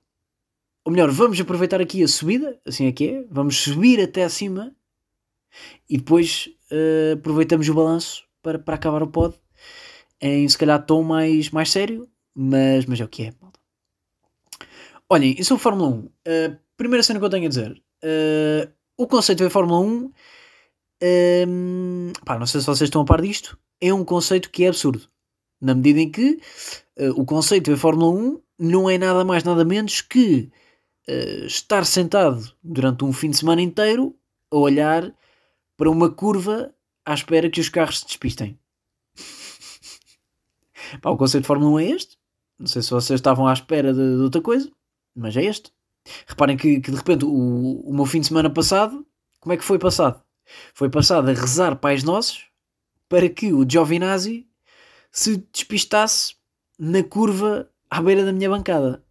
[0.84, 3.26] Ou melhor, vamos aproveitar aqui a subida, assim é que é.
[3.30, 4.76] Vamos subir até acima
[5.90, 9.36] e depois uh, aproveitamos o balanço para, para acabar o pod
[10.22, 13.34] em se calhar tom mais, mais sério, mas, mas é o que é.
[15.10, 15.92] Olhem, isso é o Fórmula 1.
[15.94, 17.72] Uh, eh, primeira cena que eu tenho a dizer.
[18.04, 20.12] Uh, o conceito da Fórmula 1,
[21.48, 24.70] um, pá, não sei se vocês estão a par disto, é um conceito que é
[24.70, 25.10] absurdo.
[25.60, 26.40] Na medida em que
[26.98, 30.50] uh, o conceito da Fórmula 1 não é nada mais nada menos que
[31.46, 34.16] estar sentado durante um fim de semana inteiro
[34.50, 35.14] a olhar
[35.78, 36.74] para uma curva
[37.06, 38.60] à espera que os carros se despistem.
[41.02, 42.18] Pá, o conceito de Fórmula 1 é este.
[42.60, 44.72] Não sei se vocês estavam à espera de, de outra coisa,
[45.16, 45.72] mas é este.
[46.28, 49.06] Reparem que, que de repente o, o meu fim de semana passado,
[49.40, 50.22] como é que foi passado?
[50.74, 52.46] Foi passado a rezar Pais Nossos
[53.08, 54.48] para que o Giovinazzi
[55.12, 56.36] se despistasse
[56.78, 59.04] na curva à beira da minha bancada.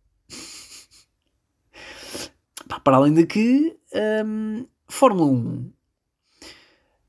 [2.84, 3.76] Para além de que
[4.24, 5.72] hum, Fórmula 1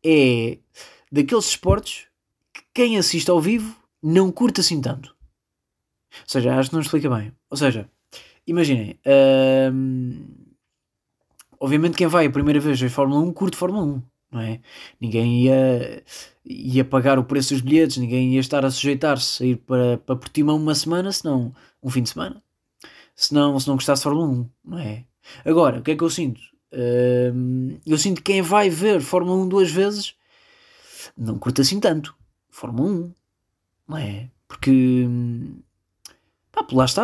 [0.04, 0.58] é
[1.12, 2.08] daqueles esportes
[2.54, 5.10] que quem assiste ao vivo não curto assim tanto.
[5.10, 7.32] Ou seja, acho que não explica bem.
[7.50, 7.90] Ou seja,
[8.46, 9.00] imaginem,
[9.74, 10.26] hum,
[11.60, 14.60] obviamente quem vai a primeira vez ver Fórmula 1 curte Fórmula 1, não é?
[15.00, 16.04] Ninguém ia,
[16.46, 20.16] ia pagar o preço dos bilhetes, ninguém ia estar a sujeitar-se a ir para, para
[20.16, 22.44] Portimão uma semana, senão um fim de semana.
[23.16, 25.06] Se não, se não gostasse de Fórmula 1, não é?
[25.46, 26.42] Agora, o que é que eu sinto?
[26.74, 30.16] Hum, eu sinto que quem vai ver Fórmula 1 duas vezes
[31.18, 32.16] não curta assim tanto.
[32.50, 33.14] Fórmula 1,
[33.88, 34.30] não é?
[34.48, 35.08] Porque
[36.52, 37.04] pá, lá está,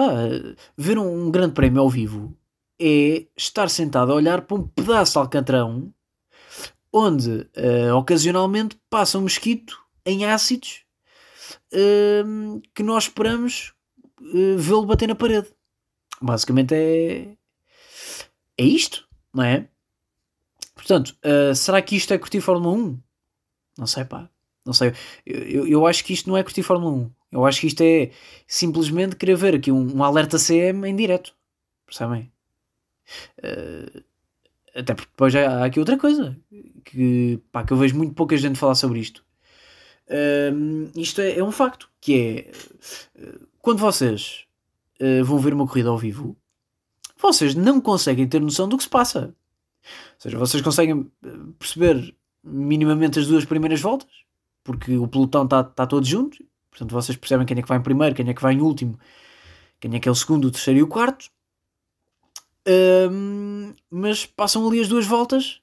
[0.78, 2.36] ver um, grande prémio ao vivo
[2.80, 5.94] é estar sentado a olhar para um pedaço de alcatrão
[6.92, 10.84] onde uh, ocasionalmente passa um mosquito em ácidos
[11.74, 13.74] uh, que nós esperamos
[14.22, 15.48] uh, vê-lo bater na parede.
[16.22, 17.36] Basicamente é,
[18.58, 19.07] é isto,
[19.38, 19.67] não é?
[20.73, 23.00] Portanto, uh, será que isto é curtir Fórmula 1?
[23.78, 24.30] Não sei, pá.
[24.65, 24.93] Não sei.
[25.26, 27.12] Eu, eu, eu, acho que isto não é curtir Fórmula 1.
[27.32, 28.12] Eu acho que isto é
[28.47, 31.34] simplesmente querer ver aqui um, um alerta CM em direto.
[31.86, 32.32] Percebem?
[33.38, 34.04] Uh,
[34.76, 36.38] até porque depois há aqui outra coisa
[36.84, 39.23] que, pá, que eu vejo muito pouca gente falar sobre isto.
[40.08, 42.52] Uh, isto é, é, um facto que é
[43.60, 44.45] quando vocês
[45.23, 46.36] vão ver uma corrida ao vivo,
[47.20, 49.34] vocês não conseguem ter noção do que se passa.
[49.84, 51.10] Ou seja, vocês conseguem
[51.58, 54.10] perceber minimamente as duas primeiras voltas,
[54.64, 57.84] porque o pelotão está tá todo junto, portanto vocês percebem quem é que vai em
[57.84, 58.98] primeiro, quem é que vai em último,
[59.80, 61.30] quem é que é o segundo, o terceiro e o quarto.
[62.68, 65.62] Um, mas passam ali as duas voltas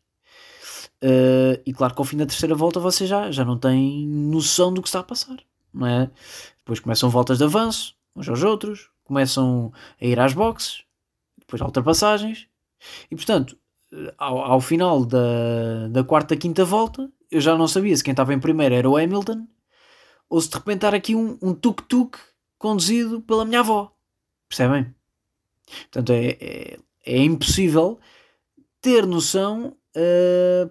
[1.02, 4.72] uh, e claro que ao fim da terceira volta vocês já, já não têm noção
[4.72, 5.36] do que está a passar,
[5.72, 6.10] não é?
[6.58, 10.83] Depois começam voltas de avanço, uns aos outros, começam a ir às boxes,
[11.54, 12.48] depois há ultrapassagens,
[13.10, 13.56] e portanto,
[14.18, 18.34] ao, ao final da, da quarta, quinta volta, eu já não sabia se quem estava
[18.34, 19.46] em primeiro era o Hamilton
[20.28, 22.18] ou se de repente era aqui um, um tuk-tuk
[22.58, 23.92] conduzido pela minha avó.
[24.48, 24.94] Percebem?
[25.90, 27.98] Portanto, é, é, é impossível
[28.80, 30.70] ter noção, uh,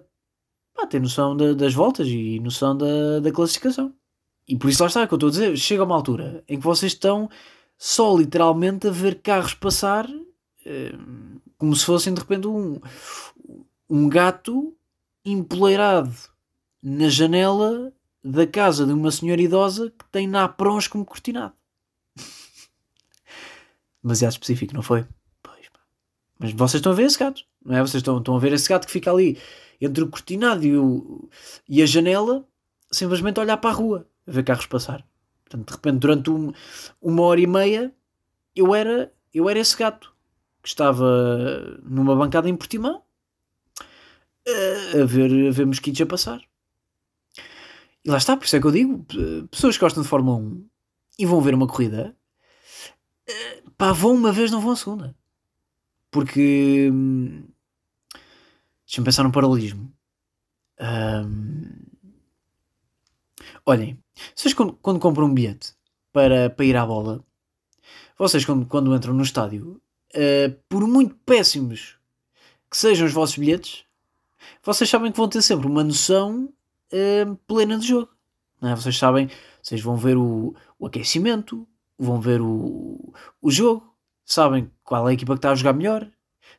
[0.74, 3.92] pá, ter noção de, das voltas e noção da, da classificação.
[4.46, 6.64] E por isso lá está que eu estou a dizer, chega uma altura em que
[6.64, 7.28] vocês estão
[7.78, 10.06] só literalmente a ver carros passar
[11.58, 12.80] como se fossem de repente um,
[13.88, 14.74] um gato
[15.24, 16.14] empoleirado
[16.82, 21.54] na janela da casa de uma senhora idosa que tem naprons como cortinado.
[24.02, 25.06] Demasiado específico, não foi?
[25.42, 25.66] Pois.
[26.38, 27.80] Mas vocês estão a ver esse gato, não é?
[27.80, 29.38] Vocês estão, estão a ver esse gato que fica ali
[29.80, 31.28] entre o cortinado e, o,
[31.68, 32.46] e a janela,
[32.90, 35.06] simplesmente a olhar para a rua, a ver carros passar.
[35.44, 36.52] Portanto, de repente, durante um,
[37.00, 37.94] uma hora e meia,
[38.56, 40.13] eu era, eu era esse gato
[40.64, 43.02] que estava numa bancada em Portimão
[44.98, 46.40] a ver, a ver mosquitos a passar.
[48.02, 49.06] E lá está, por isso é que eu digo:
[49.50, 50.68] pessoas que gostam de Fórmula 1
[51.18, 52.16] e vão ver uma corrida,
[53.76, 55.14] pá, vão uma vez, não vão a segunda.
[56.10, 56.90] Porque.
[56.90, 57.44] Hum,
[58.86, 59.92] deixa-me pensar num paralelismo.
[60.80, 61.70] Um,
[63.66, 63.98] olhem,
[64.34, 65.74] vocês quando, quando, compram um bilhete
[66.10, 67.22] para, para ir à bola,
[68.18, 69.80] vocês quando, quando entram no estádio,
[70.14, 71.96] uh, por muito péssimos
[72.70, 73.84] que sejam os vossos bilhetes,
[74.62, 76.52] vocês sabem que vão ter sempre uma noção
[76.92, 78.10] uh, plena de jogo.
[78.60, 78.76] Não é?
[78.76, 79.28] Vocês sabem,
[79.62, 81.66] vocês vão ver o, o aquecimento,
[81.98, 86.08] vão ver o, o jogo, sabem qual é a equipa que está a jogar melhor,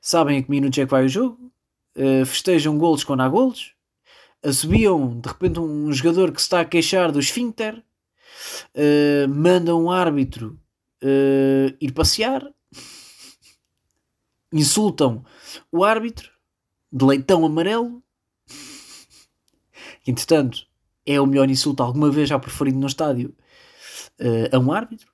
[0.01, 1.51] sabem a que minutos é que vai o jogo,
[1.97, 3.73] uh, festejam golos quando há golos,
[4.43, 7.83] assobiam de repente um jogador que se está a queixar do esfíncter,
[8.75, 10.59] uh, mandam um árbitro
[11.03, 12.47] uh, ir passear,
[14.51, 15.23] insultam
[15.71, 16.31] o árbitro
[16.91, 18.03] de leitão amarelo.
[20.07, 20.67] Entretanto,
[21.05, 23.35] é o melhor insulto alguma vez já preferido no estádio
[24.19, 25.07] uh, a um árbitro.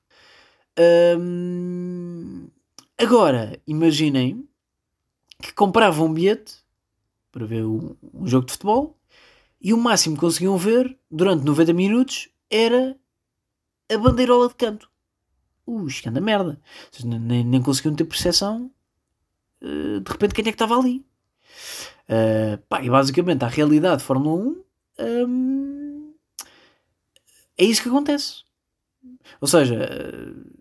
[1.19, 2.49] Um,
[2.97, 4.47] agora, imaginem
[5.41, 6.55] que compravam um bilhete
[7.31, 8.97] para ver um, um, jogo de futebol
[9.59, 12.97] e o máximo que conseguiam ver durante 90 minutos era
[13.91, 14.89] a bandeirola de canto.
[15.65, 16.59] Ui, que anda merda.
[17.03, 18.80] Nem, nem conseguiam ter percepção uh,
[19.62, 21.06] de repente quem é que estava ali.
[22.10, 24.63] Uh, pá, e basicamente a realidade de Fórmula 1
[25.00, 26.13] um,
[27.58, 28.43] é isso que acontece.
[29.39, 30.52] Ou seja, uh,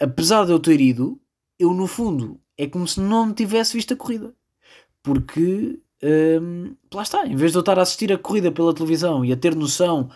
[0.00, 1.20] apesar de eu ter ido,
[1.58, 4.32] eu no fundo é como se não tivesse visto a corrida.
[5.02, 5.78] Porque
[6.40, 9.32] um, lá está, em vez de eu estar a assistir a corrida pela televisão e
[9.32, 10.08] a ter noção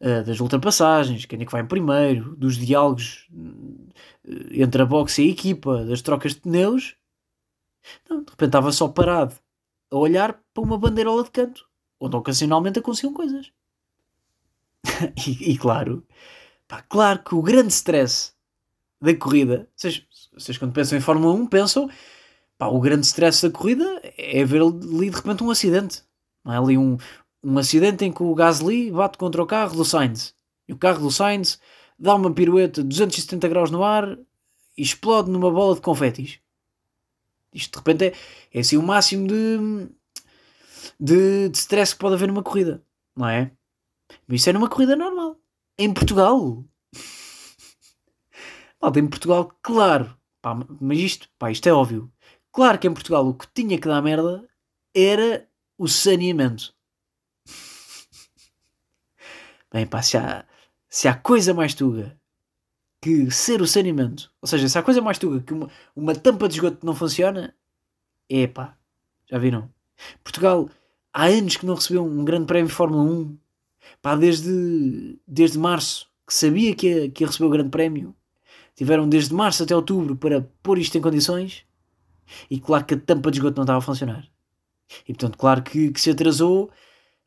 [0.00, 3.28] uh, das ultrapassagens, quem é que vai em primeiro, dos diálogos
[4.52, 6.96] entre a boxe e a equipa, das trocas de pneus,
[8.08, 9.34] não, de repente estava só parado
[9.90, 11.66] a olhar para uma bandeirola de canto,
[12.00, 13.52] onde ocasionalmente aconteciam coisas.
[15.26, 16.06] e, e, claro,
[16.66, 18.32] Pá, claro que o grande stress
[19.00, 21.90] da corrida, vocês, vocês quando pensam em Fórmula 1 pensam,
[22.56, 26.02] pá, o grande stress da corrida é ver ali de repente um acidente.
[26.44, 26.96] Não é ali um,
[27.42, 30.34] um acidente em que o Gasly bate contra o carro do Sainz.
[30.66, 31.60] E o carro do Sainz
[31.98, 34.18] dá uma pirueta de 270 graus no ar
[34.76, 36.40] e explode numa bola de confetis.
[37.54, 38.12] Isto de repente é,
[38.52, 39.88] é assim o máximo de,
[40.98, 42.84] de, de stress que pode haver numa corrida,
[43.16, 43.52] não é?
[44.26, 45.38] Mas isso é numa corrida normal.
[45.78, 46.64] Em Portugal.
[48.82, 50.18] Malta, em Portugal, claro.
[50.42, 52.12] Pá, mas isto, pá, isto é óbvio.
[52.52, 54.46] Claro que em Portugal o que tinha que dar merda
[54.94, 56.74] era o saneamento.
[59.72, 60.46] Bem, pá, se há,
[60.88, 62.20] se há coisa mais tuga
[63.04, 66.48] que ser o saneamento, ou seja, se há coisa mais tuga que uma, uma tampa
[66.48, 67.54] de esgoto não funciona,
[68.30, 68.78] é pá,
[69.30, 69.70] já viram?
[70.22, 70.70] Portugal
[71.12, 73.38] há anos que não recebeu um grande prémio de Fórmula 1,
[74.00, 78.16] pá, desde, desde março, que sabia que ia, que ia receber o grande prémio,
[78.74, 81.66] tiveram desde março até outubro para pôr isto em condições,
[82.50, 84.26] e claro que a tampa de esgoto não estava a funcionar.
[85.06, 86.70] E portanto, claro que, que se atrasou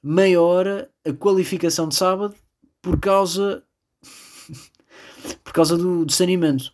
[0.02, 2.34] meia hora a qualificação de sábado
[2.82, 3.64] por causa
[5.44, 6.74] por causa do, saneamento.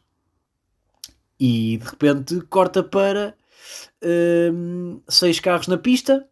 [1.39, 3.35] E de repente corta para
[4.53, 6.27] hum, seis carros na pista,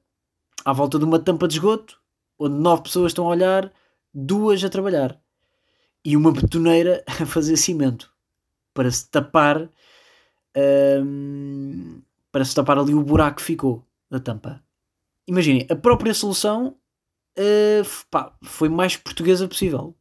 [0.64, 2.00] à volta de uma tampa de esgoto,
[2.38, 3.72] onde nove pessoas estão a olhar,
[4.14, 5.20] duas a trabalhar.
[6.04, 8.12] E uma betoneira a fazer cimento
[8.74, 9.70] para se tapar
[11.04, 14.64] hum, para se tapar ali o buraco que ficou da tampa.
[15.28, 16.76] Imaginem, a própria solução
[17.38, 19.96] uh, pá, foi mais portuguesa possível.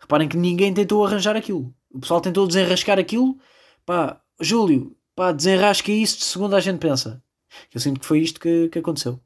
[0.00, 1.74] Reparem que ninguém tentou arranjar aquilo.
[1.90, 3.38] O pessoal tentou desenrascar aquilo.
[3.84, 7.22] Pá, Júlio, pá, desenrasca isto segundo a gente pensa.
[7.72, 9.20] Eu sinto que foi isto que, que aconteceu.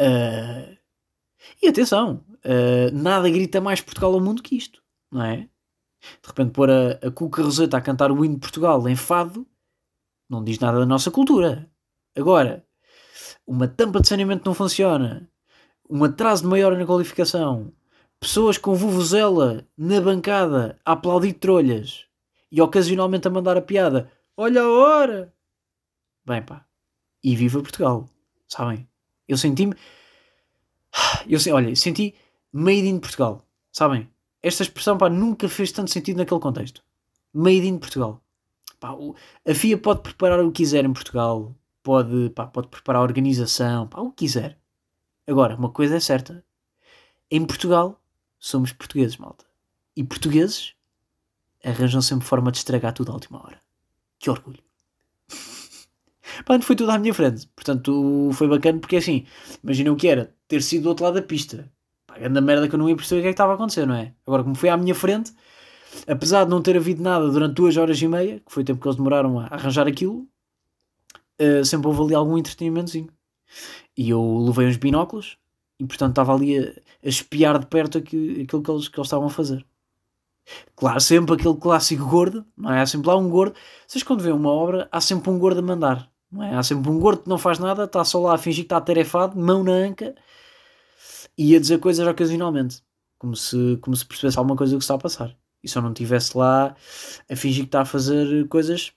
[0.00, 0.76] Uh,
[1.62, 5.48] e atenção, uh, nada grita mais Portugal ao mundo que isto, não é?
[6.20, 9.46] De repente pôr a, a Cuca Roseta a cantar o hino de Portugal em fado
[10.28, 11.70] não diz nada da nossa cultura.
[12.16, 12.64] Agora,
[13.46, 15.28] uma tampa de saneamento não funciona,
[15.88, 17.72] um atraso maior na qualificação,
[18.24, 22.06] pessoas com vuvuzela na bancada a aplaudir trolhas
[22.50, 25.34] e ocasionalmente a mandar a piada: Olha a hora!
[26.24, 26.64] Bem, pá,
[27.22, 28.08] e viva Portugal,
[28.48, 28.88] sabem?
[29.28, 29.74] Eu senti-me.
[31.28, 32.14] Eu olha, senti
[32.50, 34.08] made in Portugal, sabem?
[34.42, 36.82] Esta expressão, pá, nunca fez tanto sentido naquele contexto.
[37.30, 38.22] Made in Portugal.
[38.80, 38.96] Pá,
[39.46, 43.86] a FIA pode preparar o que quiser em Portugal, pode, pá, pode preparar a organização,
[43.86, 44.58] pá, o que quiser.
[45.26, 46.42] Agora, uma coisa é certa:
[47.30, 48.00] em Portugal
[48.44, 49.46] somos portugueses, malta.
[49.96, 50.74] E portugueses
[51.64, 53.58] arranjam sempre forma de estragar tudo à última hora.
[54.18, 54.62] Que orgulho.
[56.44, 57.48] Pá, foi tudo à minha frente.
[57.56, 59.24] Portanto, foi bacana porque assim,
[59.62, 61.72] imagina o que era ter sido do outro lado da pista.
[62.06, 63.86] Pá, grande merda que eu não ia perceber o que é que estava a acontecer,
[63.86, 64.12] não é?
[64.26, 65.32] Agora, como foi à minha frente,
[66.06, 68.78] apesar de não ter havido nada durante duas horas e meia, que foi o tempo
[68.78, 70.28] que eles demoraram a arranjar aquilo,
[71.40, 73.08] uh, sempre houve ali algum entretenimentozinho.
[73.96, 75.38] E eu levei uns binóculos
[75.78, 79.06] e, portanto, estava ali a, a espiar de perto aquilo, aquilo que, eles, que eles
[79.06, 79.64] estavam a fazer.
[80.76, 82.80] Claro, sempre aquele clássico gordo, não é?
[82.80, 83.56] Há sempre lá um gordo.
[83.86, 86.54] Vocês, quando vêem uma obra, há sempre um gordo a mandar, não é?
[86.54, 88.76] Há sempre um gordo que não faz nada, está só lá a fingir que está
[88.76, 90.14] atarefado, mão na anca
[91.36, 92.82] e a dizer coisas ocasionalmente,
[93.18, 95.34] como se, como se percebesse alguma coisa que está a passar
[95.64, 96.76] e se eu não estivesse lá
[97.28, 98.92] a fingir que está a fazer coisas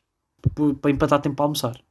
[0.81, 1.79] para empatar tempo para almoçar.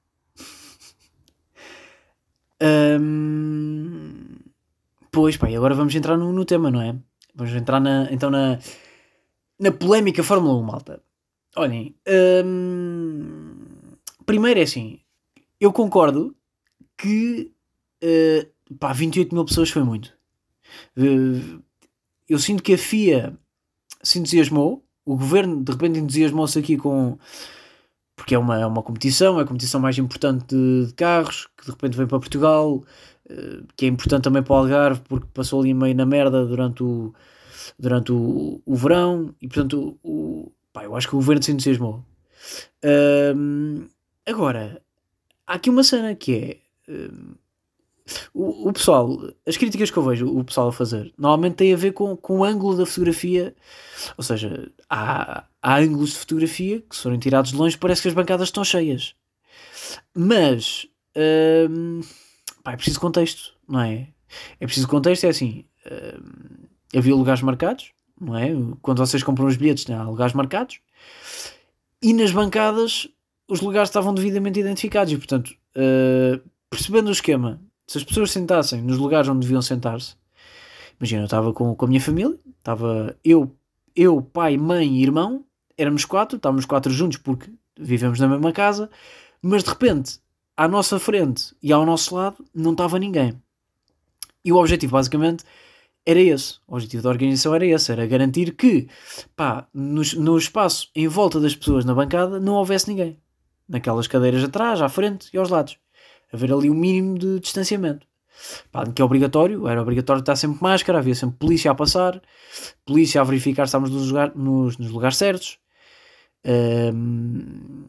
[2.58, 3.95] Um,
[5.16, 6.94] pois, pá, e agora vamos entrar no, no, tema, não é?
[7.34, 8.58] Vamos entrar na, então na,
[9.58, 11.02] na polémica Fórmula 1, malta.
[11.56, 11.96] Olhem,
[12.44, 13.54] um,
[14.26, 15.00] primeiro é assim,
[15.58, 16.36] eu concordo
[16.98, 17.50] que
[18.04, 20.12] uh, pá, 28 mil pessoas foi muito.
[20.94, 21.62] Uh,
[22.28, 23.34] eu sinto que a FIA
[24.02, 27.18] se entusiasmou, o governo de repente entusiasmou-se aqui com.
[28.14, 31.64] Porque é uma, é uma competição, é a competição mais importante de, de carros, que
[31.64, 32.84] de repente vem para Portugal,
[33.76, 37.14] que é importante também para o Algarve, porque passou ali meio na merda durante o,
[37.78, 42.04] durante o, o verão, e portanto, o, pá, eu acho que o governo se entusiasmou.
[42.84, 43.88] Uh,
[44.24, 44.80] agora,
[45.46, 46.92] há aqui uma cena que é.
[46.92, 47.34] Uh,
[48.32, 51.76] o, o, pessoal, as críticas que eu vejo o pessoal a fazer, normalmente tem a
[51.76, 53.52] ver com, com o ângulo da fotografia.
[54.16, 58.08] Ou seja, há, há ângulos de fotografia que se forem tirados de longe, parece que
[58.08, 59.16] as bancadas estão cheias.
[60.14, 60.86] Mas
[62.66, 64.08] pá, é preciso contexto, não é?
[64.58, 65.64] É preciso contexto, é assim.
[65.86, 68.48] Hum, havia lugares marcados, não é?
[68.82, 70.80] Quando vocês compram os bilhetes, há lugares marcados.
[72.02, 73.08] E nas bancadas
[73.48, 78.82] os lugares estavam devidamente identificados e, portanto, uh, percebendo o esquema se as pessoas sentassem
[78.82, 80.16] nos lugares onde deviam sentar-se,
[80.98, 83.54] imagina, eu estava com, com a minha família, estava eu
[83.94, 85.44] eu, pai, mãe e irmão,
[85.78, 87.48] éramos quatro, estávamos quatro juntos porque
[87.78, 88.90] vivemos na mesma casa,
[89.40, 90.18] mas de repente,
[90.56, 93.40] à nossa frente e ao nosso lado, não estava ninguém.
[94.44, 95.44] E o objetivo, basicamente,
[96.04, 96.58] era esse.
[96.68, 98.88] O objetivo da organização era esse, era garantir que,
[99.34, 103.18] pá, no, no espaço em volta das pessoas na bancada não houvesse ninguém.
[103.68, 105.76] Naquelas cadeiras atrás, à frente e aos lados.
[106.32, 108.06] Haver ali um mínimo de distanciamento.
[108.70, 112.20] Pá, que é obrigatório, era obrigatório estar sempre máscara, havia sempre polícia a passar,
[112.84, 115.58] polícia a verificar se estávamos nos, lugar, nos, nos lugares certos.
[116.44, 117.86] Um,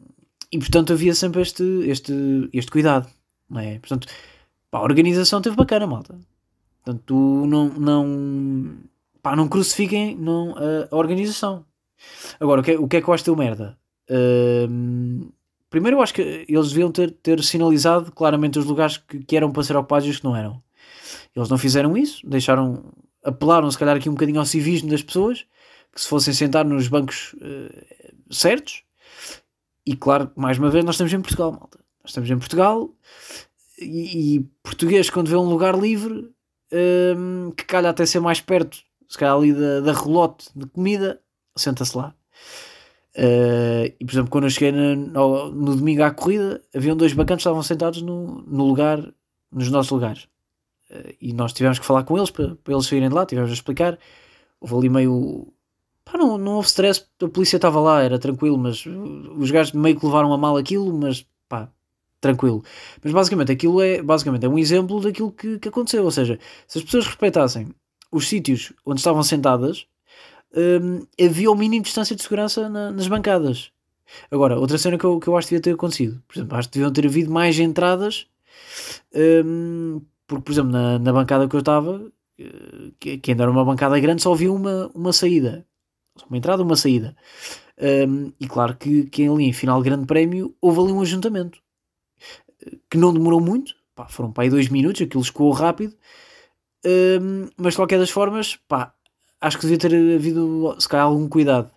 [0.50, 2.12] e portanto havia sempre este, este,
[2.52, 3.08] este cuidado.
[3.48, 3.78] Não é?
[3.78, 4.08] Portanto,
[4.70, 6.18] pá, a organização teve bacana, malta.
[6.84, 7.14] Portanto,
[7.46, 8.76] não, não,
[9.22, 11.64] pá, não crucifiquem não, a, a organização.
[12.38, 13.78] Agora, o que, é, o que é que eu acho deu merda?
[14.08, 15.30] Uh,
[15.68, 19.50] primeiro, eu acho que eles deviam ter, ter sinalizado claramente os lugares que, que eram
[19.50, 20.62] para ser ocupados e os que não eram.
[21.34, 22.84] Eles não fizeram isso, deixaram,
[23.24, 25.44] apelaram se calhar aqui um bocadinho ao civismo das pessoas,
[25.92, 28.82] que se fossem sentar nos bancos uh, certos.
[29.88, 31.78] E claro, mais uma vez, nós estamos em Portugal, malta.
[32.02, 32.90] Nós estamos em Portugal
[33.80, 36.30] e, e português, quando vê um lugar livre,
[37.16, 38.76] um, que calha até ser mais perto,
[39.08, 41.22] se calhar ali da, da relote de comida,
[41.56, 42.14] senta-se lá.
[43.16, 47.14] Uh, e por exemplo, quando eu cheguei no, no, no, domingo à corrida, haviam dois
[47.14, 49.02] bacantes que estavam sentados no, no lugar,
[49.50, 50.24] nos nossos lugares.
[50.90, 53.50] Uh, e nós tivemos que falar com eles para, para eles saírem de lá, tivemos
[53.50, 53.98] a explicar.
[54.60, 55.50] Houve ali meio.
[56.10, 59.98] Pá, não, não houve stress, a polícia estava lá, era tranquilo, mas os gajos meio
[59.98, 61.70] que levaram a mal aquilo, mas pá,
[62.20, 62.64] tranquilo.
[63.04, 66.04] Mas basicamente aquilo é, basicamente é um exemplo daquilo que, que aconteceu.
[66.04, 67.68] Ou seja, se as pessoas respeitassem
[68.10, 69.86] os sítios onde estavam sentadas,
[70.56, 73.70] um, havia o mínimo de distância de segurança na, nas bancadas.
[74.30, 76.68] Agora, outra cena que eu, que eu acho que devia ter acontecido, por exemplo, acho
[76.68, 78.26] que deviam ter havido mais entradas,
[79.44, 83.52] um, porque, por exemplo, na, na bancada que eu estava, eh, que, que ainda era
[83.52, 85.66] uma bancada grande, só havia uma, uma saída.
[86.26, 87.16] Uma entrada, uma saída.
[87.80, 91.60] Um, e claro que, que ali em final de grande prémio houve ali um ajuntamento
[92.90, 95.94] que não demorou muito, pá, foram para aí dois minutos, aquilo escoou rápido,
[96.84, 98.94] um, mas de qualquer das formas, pá,
[99.40, 101.70] acho que devia ter havido se calhar algum cuidado.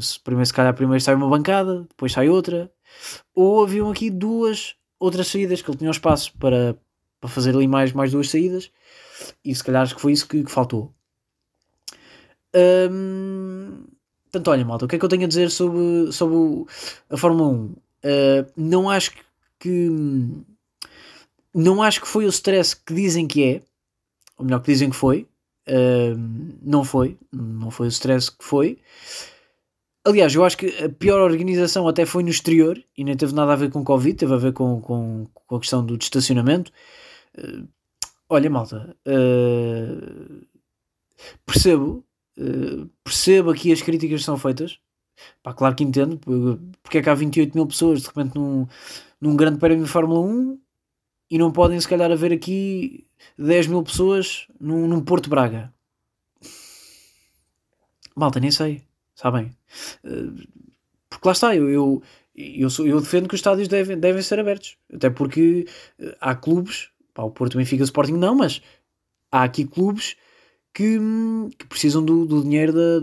[0.00, 2.72] Se, primeiro, se calhar primeiro sai uma bancada, depois sai outra,
[3.34, 6.76] ou haviam aqui duas outras saídas que ele tinha espaço para,
[7.20, 8.70] para fazer ali mais, mais duas saídas,
[9.44, 10.94] e se calhar acho que foi isso que, que faltou.
[12.54, 13.84] Hum,
[14.24, 16.66] portanto, olha, malta, o que é que eu tenho a dizer sobre, sobre
[17.10, 17.64] a Fórmula 1?
[17.64, 17.76] Uh,
[18.56, 19.12] não acho
[19.58, 19.88] que
[21.54, 23.62] não acho que foi o stress que dizem que é,
[24.38, 25.26] ou melhor, que dizem que foi.
[25.68, 26.18] Uh,
[26.62, 28.78] não foi, não foi o stress que foi.
[30.04, 33.52] Aliás, eu acho que a pior organização até foi no exterior e nem teve nada
[33.52, 36.72] a ver com Covid, teve a ver com, com, com a questão do estacionamento.
[37.38, 37.68] Uh,
[38.28, 40.44] olha, malta, uh,
[41.46, 42.04] percebo,
[42.38, 44.78] uh, percebo aqui as críticas que são feitas.
[45.42, 46.18] Pá, claro que entendo,
[46.82, 48.66] porque é que há 28 mil pessoas de repente num,
[49.20, 50.58] num grande prémio de Fórmula 1
[51.30, 53.06] e não podem se calhar haver aqui
[53.38, 55.72] 10 mil pessoas num, num Porto Braga.
[58.14, 58.82] Malta, nem sei,
[59.14, 59.50] sabem?
[60.04, 60.44] Eh,
[61.08, 62.02] porque lá está, eu, eu,
[62.36, 64.76] eu, sou, eu defendo que os estádios devem, devem ser abertos.
[64.92, 65.66] Até porque
[65.98, 68.60] eh, há clubes, pá, o Porto Benfica Sporting não, mas
[69.30, 70.16] há aqui clubes
[70.74, 70.98] que,
[71.58, 73.00] que precisam do, do dinheiro da,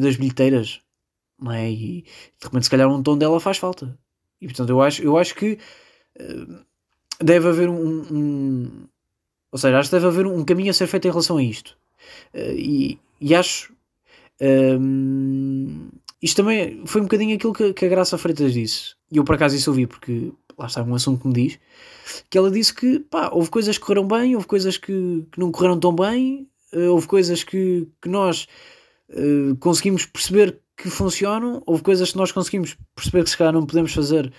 [0.00, 0.80] das bilheteiras.
[1.38, 1.70] Não é?
[1.70, 3.98] E de repente, se calhar, um tom dela faz falta.
[4.40, 5.58] E portanto, eu acho, eu acho que
[6.20, 6.64] uh,
[7.20, 8.86] deve haver um, um,
[9.50, 11.76] Ou seja, acho que deve haver um caminho a ser feito em relação a isto.
[12.34, 13.72] Uh, e, e, acho.
[14.40, 15.88] Um,
[16.20, 18.94] isto também foi um bocadinho aquilo que, que, a Graça Freitas disse.
[19.10, 21.58] E eu por acaso isso ouvi, porque lá está um assunto que me diz.
[22.30, 25.52] Que ela disse que pá, houve coisas que correram bem, houve coisas que, que não
[25.52, 26.48] correram tão bem,
[26.90, 28.46] houve coisas que, que nós
[29.60, 33.92] conseguimos perceber que funcionam, houve coisas que nós conseguimos perceber que se calhar não podemos
[33.92, 34.32] fazer,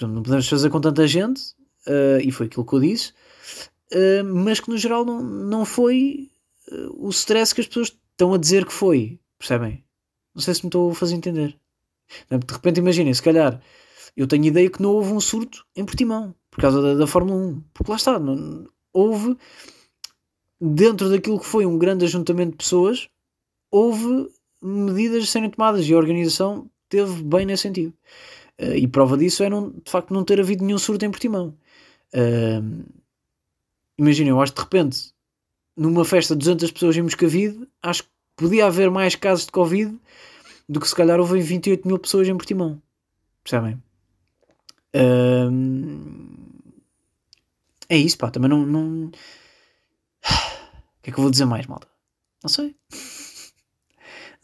[0.00, 1.40] não podemos fazer com tanta gente,
[1.86, 3.12] uh, e foi aquilo que eu disse,
[3.92, 6.30] uh, mas que no geral não, não foi
[6.70, 9.84] uh, o stress que as pessoas estão a dizer que foi, percebem?
[10.34, 11.56] Não sei se me estou a fazer entender.
[12.28, 13.60] De repente imaginem, se calhar
[14.16, 17.36] eu tenho ideia que não houve um surto em Portimão, por causa da, da Fórmula
[17.36, 19.36] 1, porque lá está, não, houve
[20.60, 23.08] dentro daquilo que foi um grande ajuntamento de pessoas,
[23.70, 24.28] houve
[24.62, 27.94] medidas a serem tomadas e a organização teve bem nesse sentido.
[28.60, 31.56] Uh, e prova disso é não, de facto não ter havido nenhum surto em Portimão.
[32.12, 32.84] Uh,
[34.00, 35.12] Imaginem, eu acho que de repente,
[35.76, 39.94] numa festa de 200 pessoas em Moscavide, acho que podia haver mais casos de Covid
[40.66, 42.80] do que se calhar houve 28 mil pessoas em Portimão.
[43.44, 43.74] Percebem?
[44.96, 46.30] Uh,
[47.90, 48.30] é isso, pá.
[48.30, 48.64] Também não.
[48.64, 49.10] não...
[51.00, 51.88] O que é que eu vou dizer mais, malta?
[52.42, 52.76] Não sei.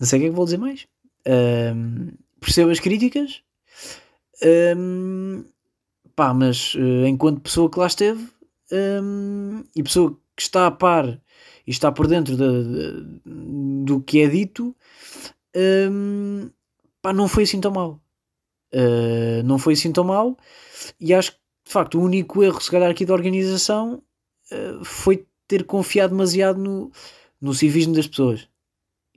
[0.01, 0.87] Não sei o que é que vou dizer mais.
[1.27, 3.43] Um, percebo as críticas,
[4.77, 5.45] um,
[6.15, 8.27] pá, mas uh, enquanto pessoa que lá esteve
[8.73, 11.07] um, e pessoa que está a par
[11.67, 13.21] e está por dentro de, de,
[13.85, 14.75] do que é dito,
[15.91, 16.51] um,
[17.03, 18.01] pá, não foi assim tão mal.
[18.73, 20.37] Uh, não foi assim tão mal
[21.01, 24.03] e acho que de facto o único erro se calhar aqui da organização
[24.51, 26.91] uh, foi ter confiado demasiado no,
[27.41, 28.49] no civismo das pessoas.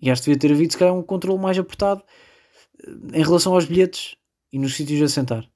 [0.01, 2.03] E acho que devia ter havido se calhar um controle mais apertado
[2.87, 4.15] uh, em relação aos bilhetes
[4.51, 5.49] e nos sítios de assentar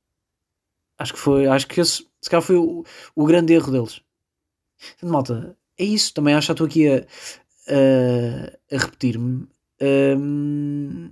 [0.98, 4.02] acho que foi acho que esse se calhar foi o, o grande erro deles.
[5.02, 6.14] Malta é isso.
[6.14, 7.06] Também acho que estou aqui a,
[7.68, 9.48] a, a repetir-me.
[9.82, 11.10] Um,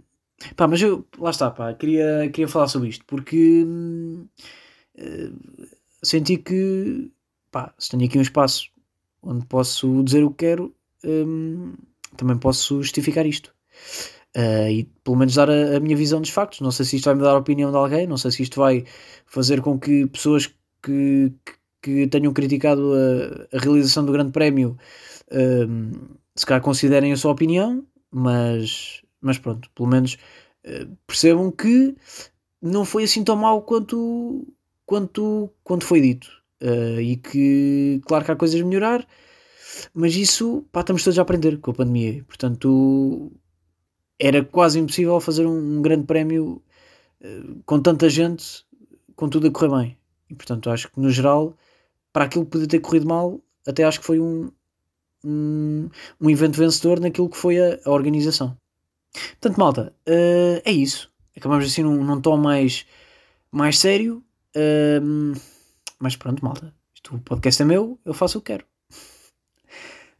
[0.55, 4.27] Pá, mas eu, lá está, pá, queria, queria falar sobre isto porque uh,
[6.01, 7.11] senti que,
[7.51, 8.70] pá, se tenho aqui um espaço
[9.21, 10.73] onde posso dizer o que quero,
[11.05, 11.73] um,
[12.17, 13.53] também posso justificar isto.
[14.35, 16.61] Uh, e pelo menos dar a, a, minha visão dos factos.
[16.61, 18.59] Não sei se isto vai me dar a opinião de alguém, não sei se isto
[18.59, 18.85] vai
[19.25, 20.47] fazer com que pessoas
[20.81, 24.77] que, que, que tenham criticado a, a, realização do Grande Prémio
[25.31, 25.91] um,
[26.35, 30.17] se calhar considerem a sua opinião, mas mas pronto, pelo menos
[30.65, 31.95] uh, percebam que
[32.61, 34.45] não foi assim tão mal quanto,
[34.85, 36.40] quanto, quanto foi dito.
[36.61, 39.07] Uh, e que, claro que há coisas a melhorar,
[39.93, 42.23] mas isso, pá, estamos todos a aprender com a pandemia.
[42.25, 43.31] Portanto,
[44.19, 46.61] era quase impossível fazer um, um grande prémio
[47.23, 48.63] uh, com tanta gente,
[49.15, 49.97] com tudo a correr bem.
[50.29, 51.57] E, portanto, acho que no geral,
[52.13, 54.51] para aquilo que podia ter corrido mal, até acho que foi um,
[55.25, 55.89] um,
[56.19, 58.55] um evento vencedor naquilo que foi a, a organização.
[59.39, 61.11] Portanto, malta, uh, é isso.
[61.35, 62.85] Acabamos assim num, num tom mais,
[63.51, 64.23] mais sério.
[64.55, 65.33] Uh,
[66.01, 66.73] mas pronto, malta.
[66.93, 68.65] Isto, o podcast é meu, eu faço o que quero.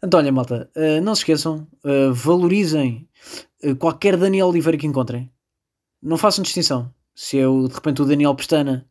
[0.03, 1.67] Então, olha, malta, uh, não se esqueçam,
[2.13, 3.07] valorizem
[3.77, 5.32] qualquer Daniel Oliveira que encontrem.
[6.01, 6.91] Não façam distinção.
[7.13, 8.89] Se é o, de repente o Daniel Pestana,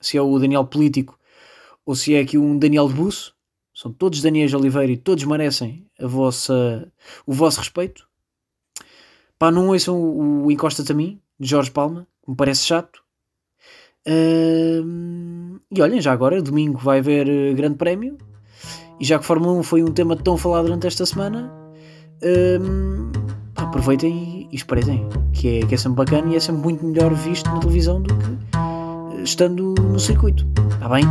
[0.00, 1.18] se é o Daniel Político,
[1.86, 3.34] ou se é aqui um Daniel de Buço.
[3.72, 6.92] São todos Daniels Oliveira e todos merecem a vossa,
[7.24, 8.08] o vosso respeito.
[9.38, 13.04] Pá, não ouçam o, o Encosta-te a mim, de Jorge Palma, que me parece chato.
[14.08, 18.16] Uh, e olhem, já agora, domingo vai haver uh, Grande Prémio.
[18.98, 21.52] E já que Fórmula 1 foi um tema tão falado durante esta semana,
[22.22, 23.10] uh,
[23.54, 27.48] aproveitem e, e que é, que é sempre bacana e é sempre muito melhor visto
[27.50, 30.46] na televisão do que uh, estando no circuito.
[30.72, 31.04] Está bem?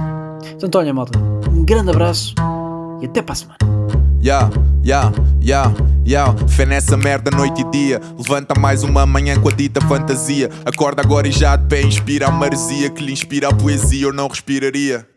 [0.52, 1.20] Portanto, olha, malta,
[1.50, 2.34] um grande abraço
[3.02, 3.77] e até para a semana.
[4.28, 4.50] Yeah,
[4.84, 5.12] yeah,
[5.42, 5.74] yeah,
[6.06, 6.36] yeah.
[6.50, 8.02] Fé nessa merda noite e dia.
[8.18, 10.50] Levanta mais uma manhã com a dita fantasia.
[10.66, 14.08] Acorda agora e já de pé inspira a maresia que lhe inspira a poesia.
[14.08, 15.08] Eu não respiraria.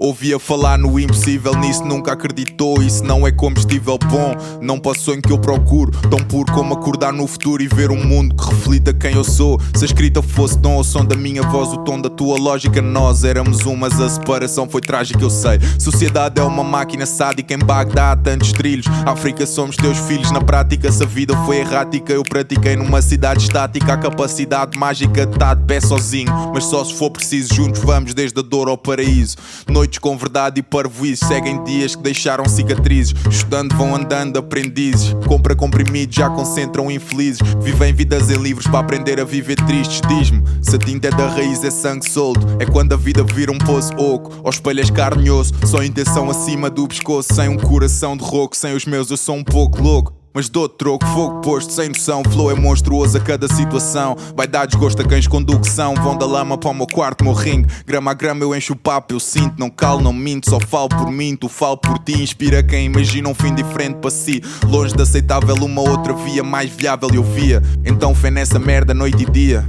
[0.00, 2.80] Ouvia falar no impossível, nisso nunca acreditou.
[2.80, 4.32] Isso não é combustível bom,
[4.62, 5.90] não o sonho que eu procuro.
[6.08, 9.60] Tão puro como acordar no futuro e ver um mundo que reflita quem eu sou.
[9.74, 12.80] Se a escrita fosse dom ao som da minha voz, o tom da tua lógica,
[12.80, 15.58] nós éramos um, mas a separação foi trágica, eu sei.
[15.80, 18.86] Sociedade é uma máquina sádica em Bagdá, há tantos trilhos.
[19.04, 23.42] África somos teus filhos, na prática, se a vida foi errática, eu pratiquei numa cidade
[23.42, 23.94] estática.
[23.94, 28.38] A capacidade mágica estar de pé sozinho, mas só se for preciso, juntos vamos desde
[28.38, 29.36] a dor ao paraíso.
[29.66, 31.24] Noite noites com verdade e parvoíce.
[31.24, 33.14] Seguem dias que deixaram cicatrizes.
[33.30, 35.14] Estudando vão andando aprendizes.
[35.26, 37.40] Compra comprimidos, já concentram infelizes.
[37.60, 40.00] Vivem vidas em livros para aprender a viver tristes.
[40.06, 42.46] Diz-me, se a tinta é da raiz é sangue solto.
[42.60, 44.40] É quando a vida vira um poço oco.
[44.44, 45.54] Ou espelhas carne osso.
[45.66, 47.34] Só intenção acima do pescoço.
[47.34, 48.56] Sem um coração de roco.
[48.56, 50.17] Sem os meus eu sou um pouco louco.
[50.32, 52.22] Mas dou troco, fogo posto, sem noção.
[52.24, 54.16] Flow é monstruoso a cada situação.
[54.36, 55.94] Vai dar desgosto a cães condução.
[55.94, 57.68] Vão da lama para o meu quarto, meu ringue.
[57.86, 59.54] Grama a grama eu encho o papo, eu sinto.
[59.58, 61.36] Não calo, não minto, só falo por mim.
[61.36, 64.42] Tu falo por ti, inspira quem imagina um fim diferente para si.
[64.66, 67.62] Longe de aceitável, uma outra via mais viável eu via.
[67.84, 69.66] Então fé nessa merda noite e dia.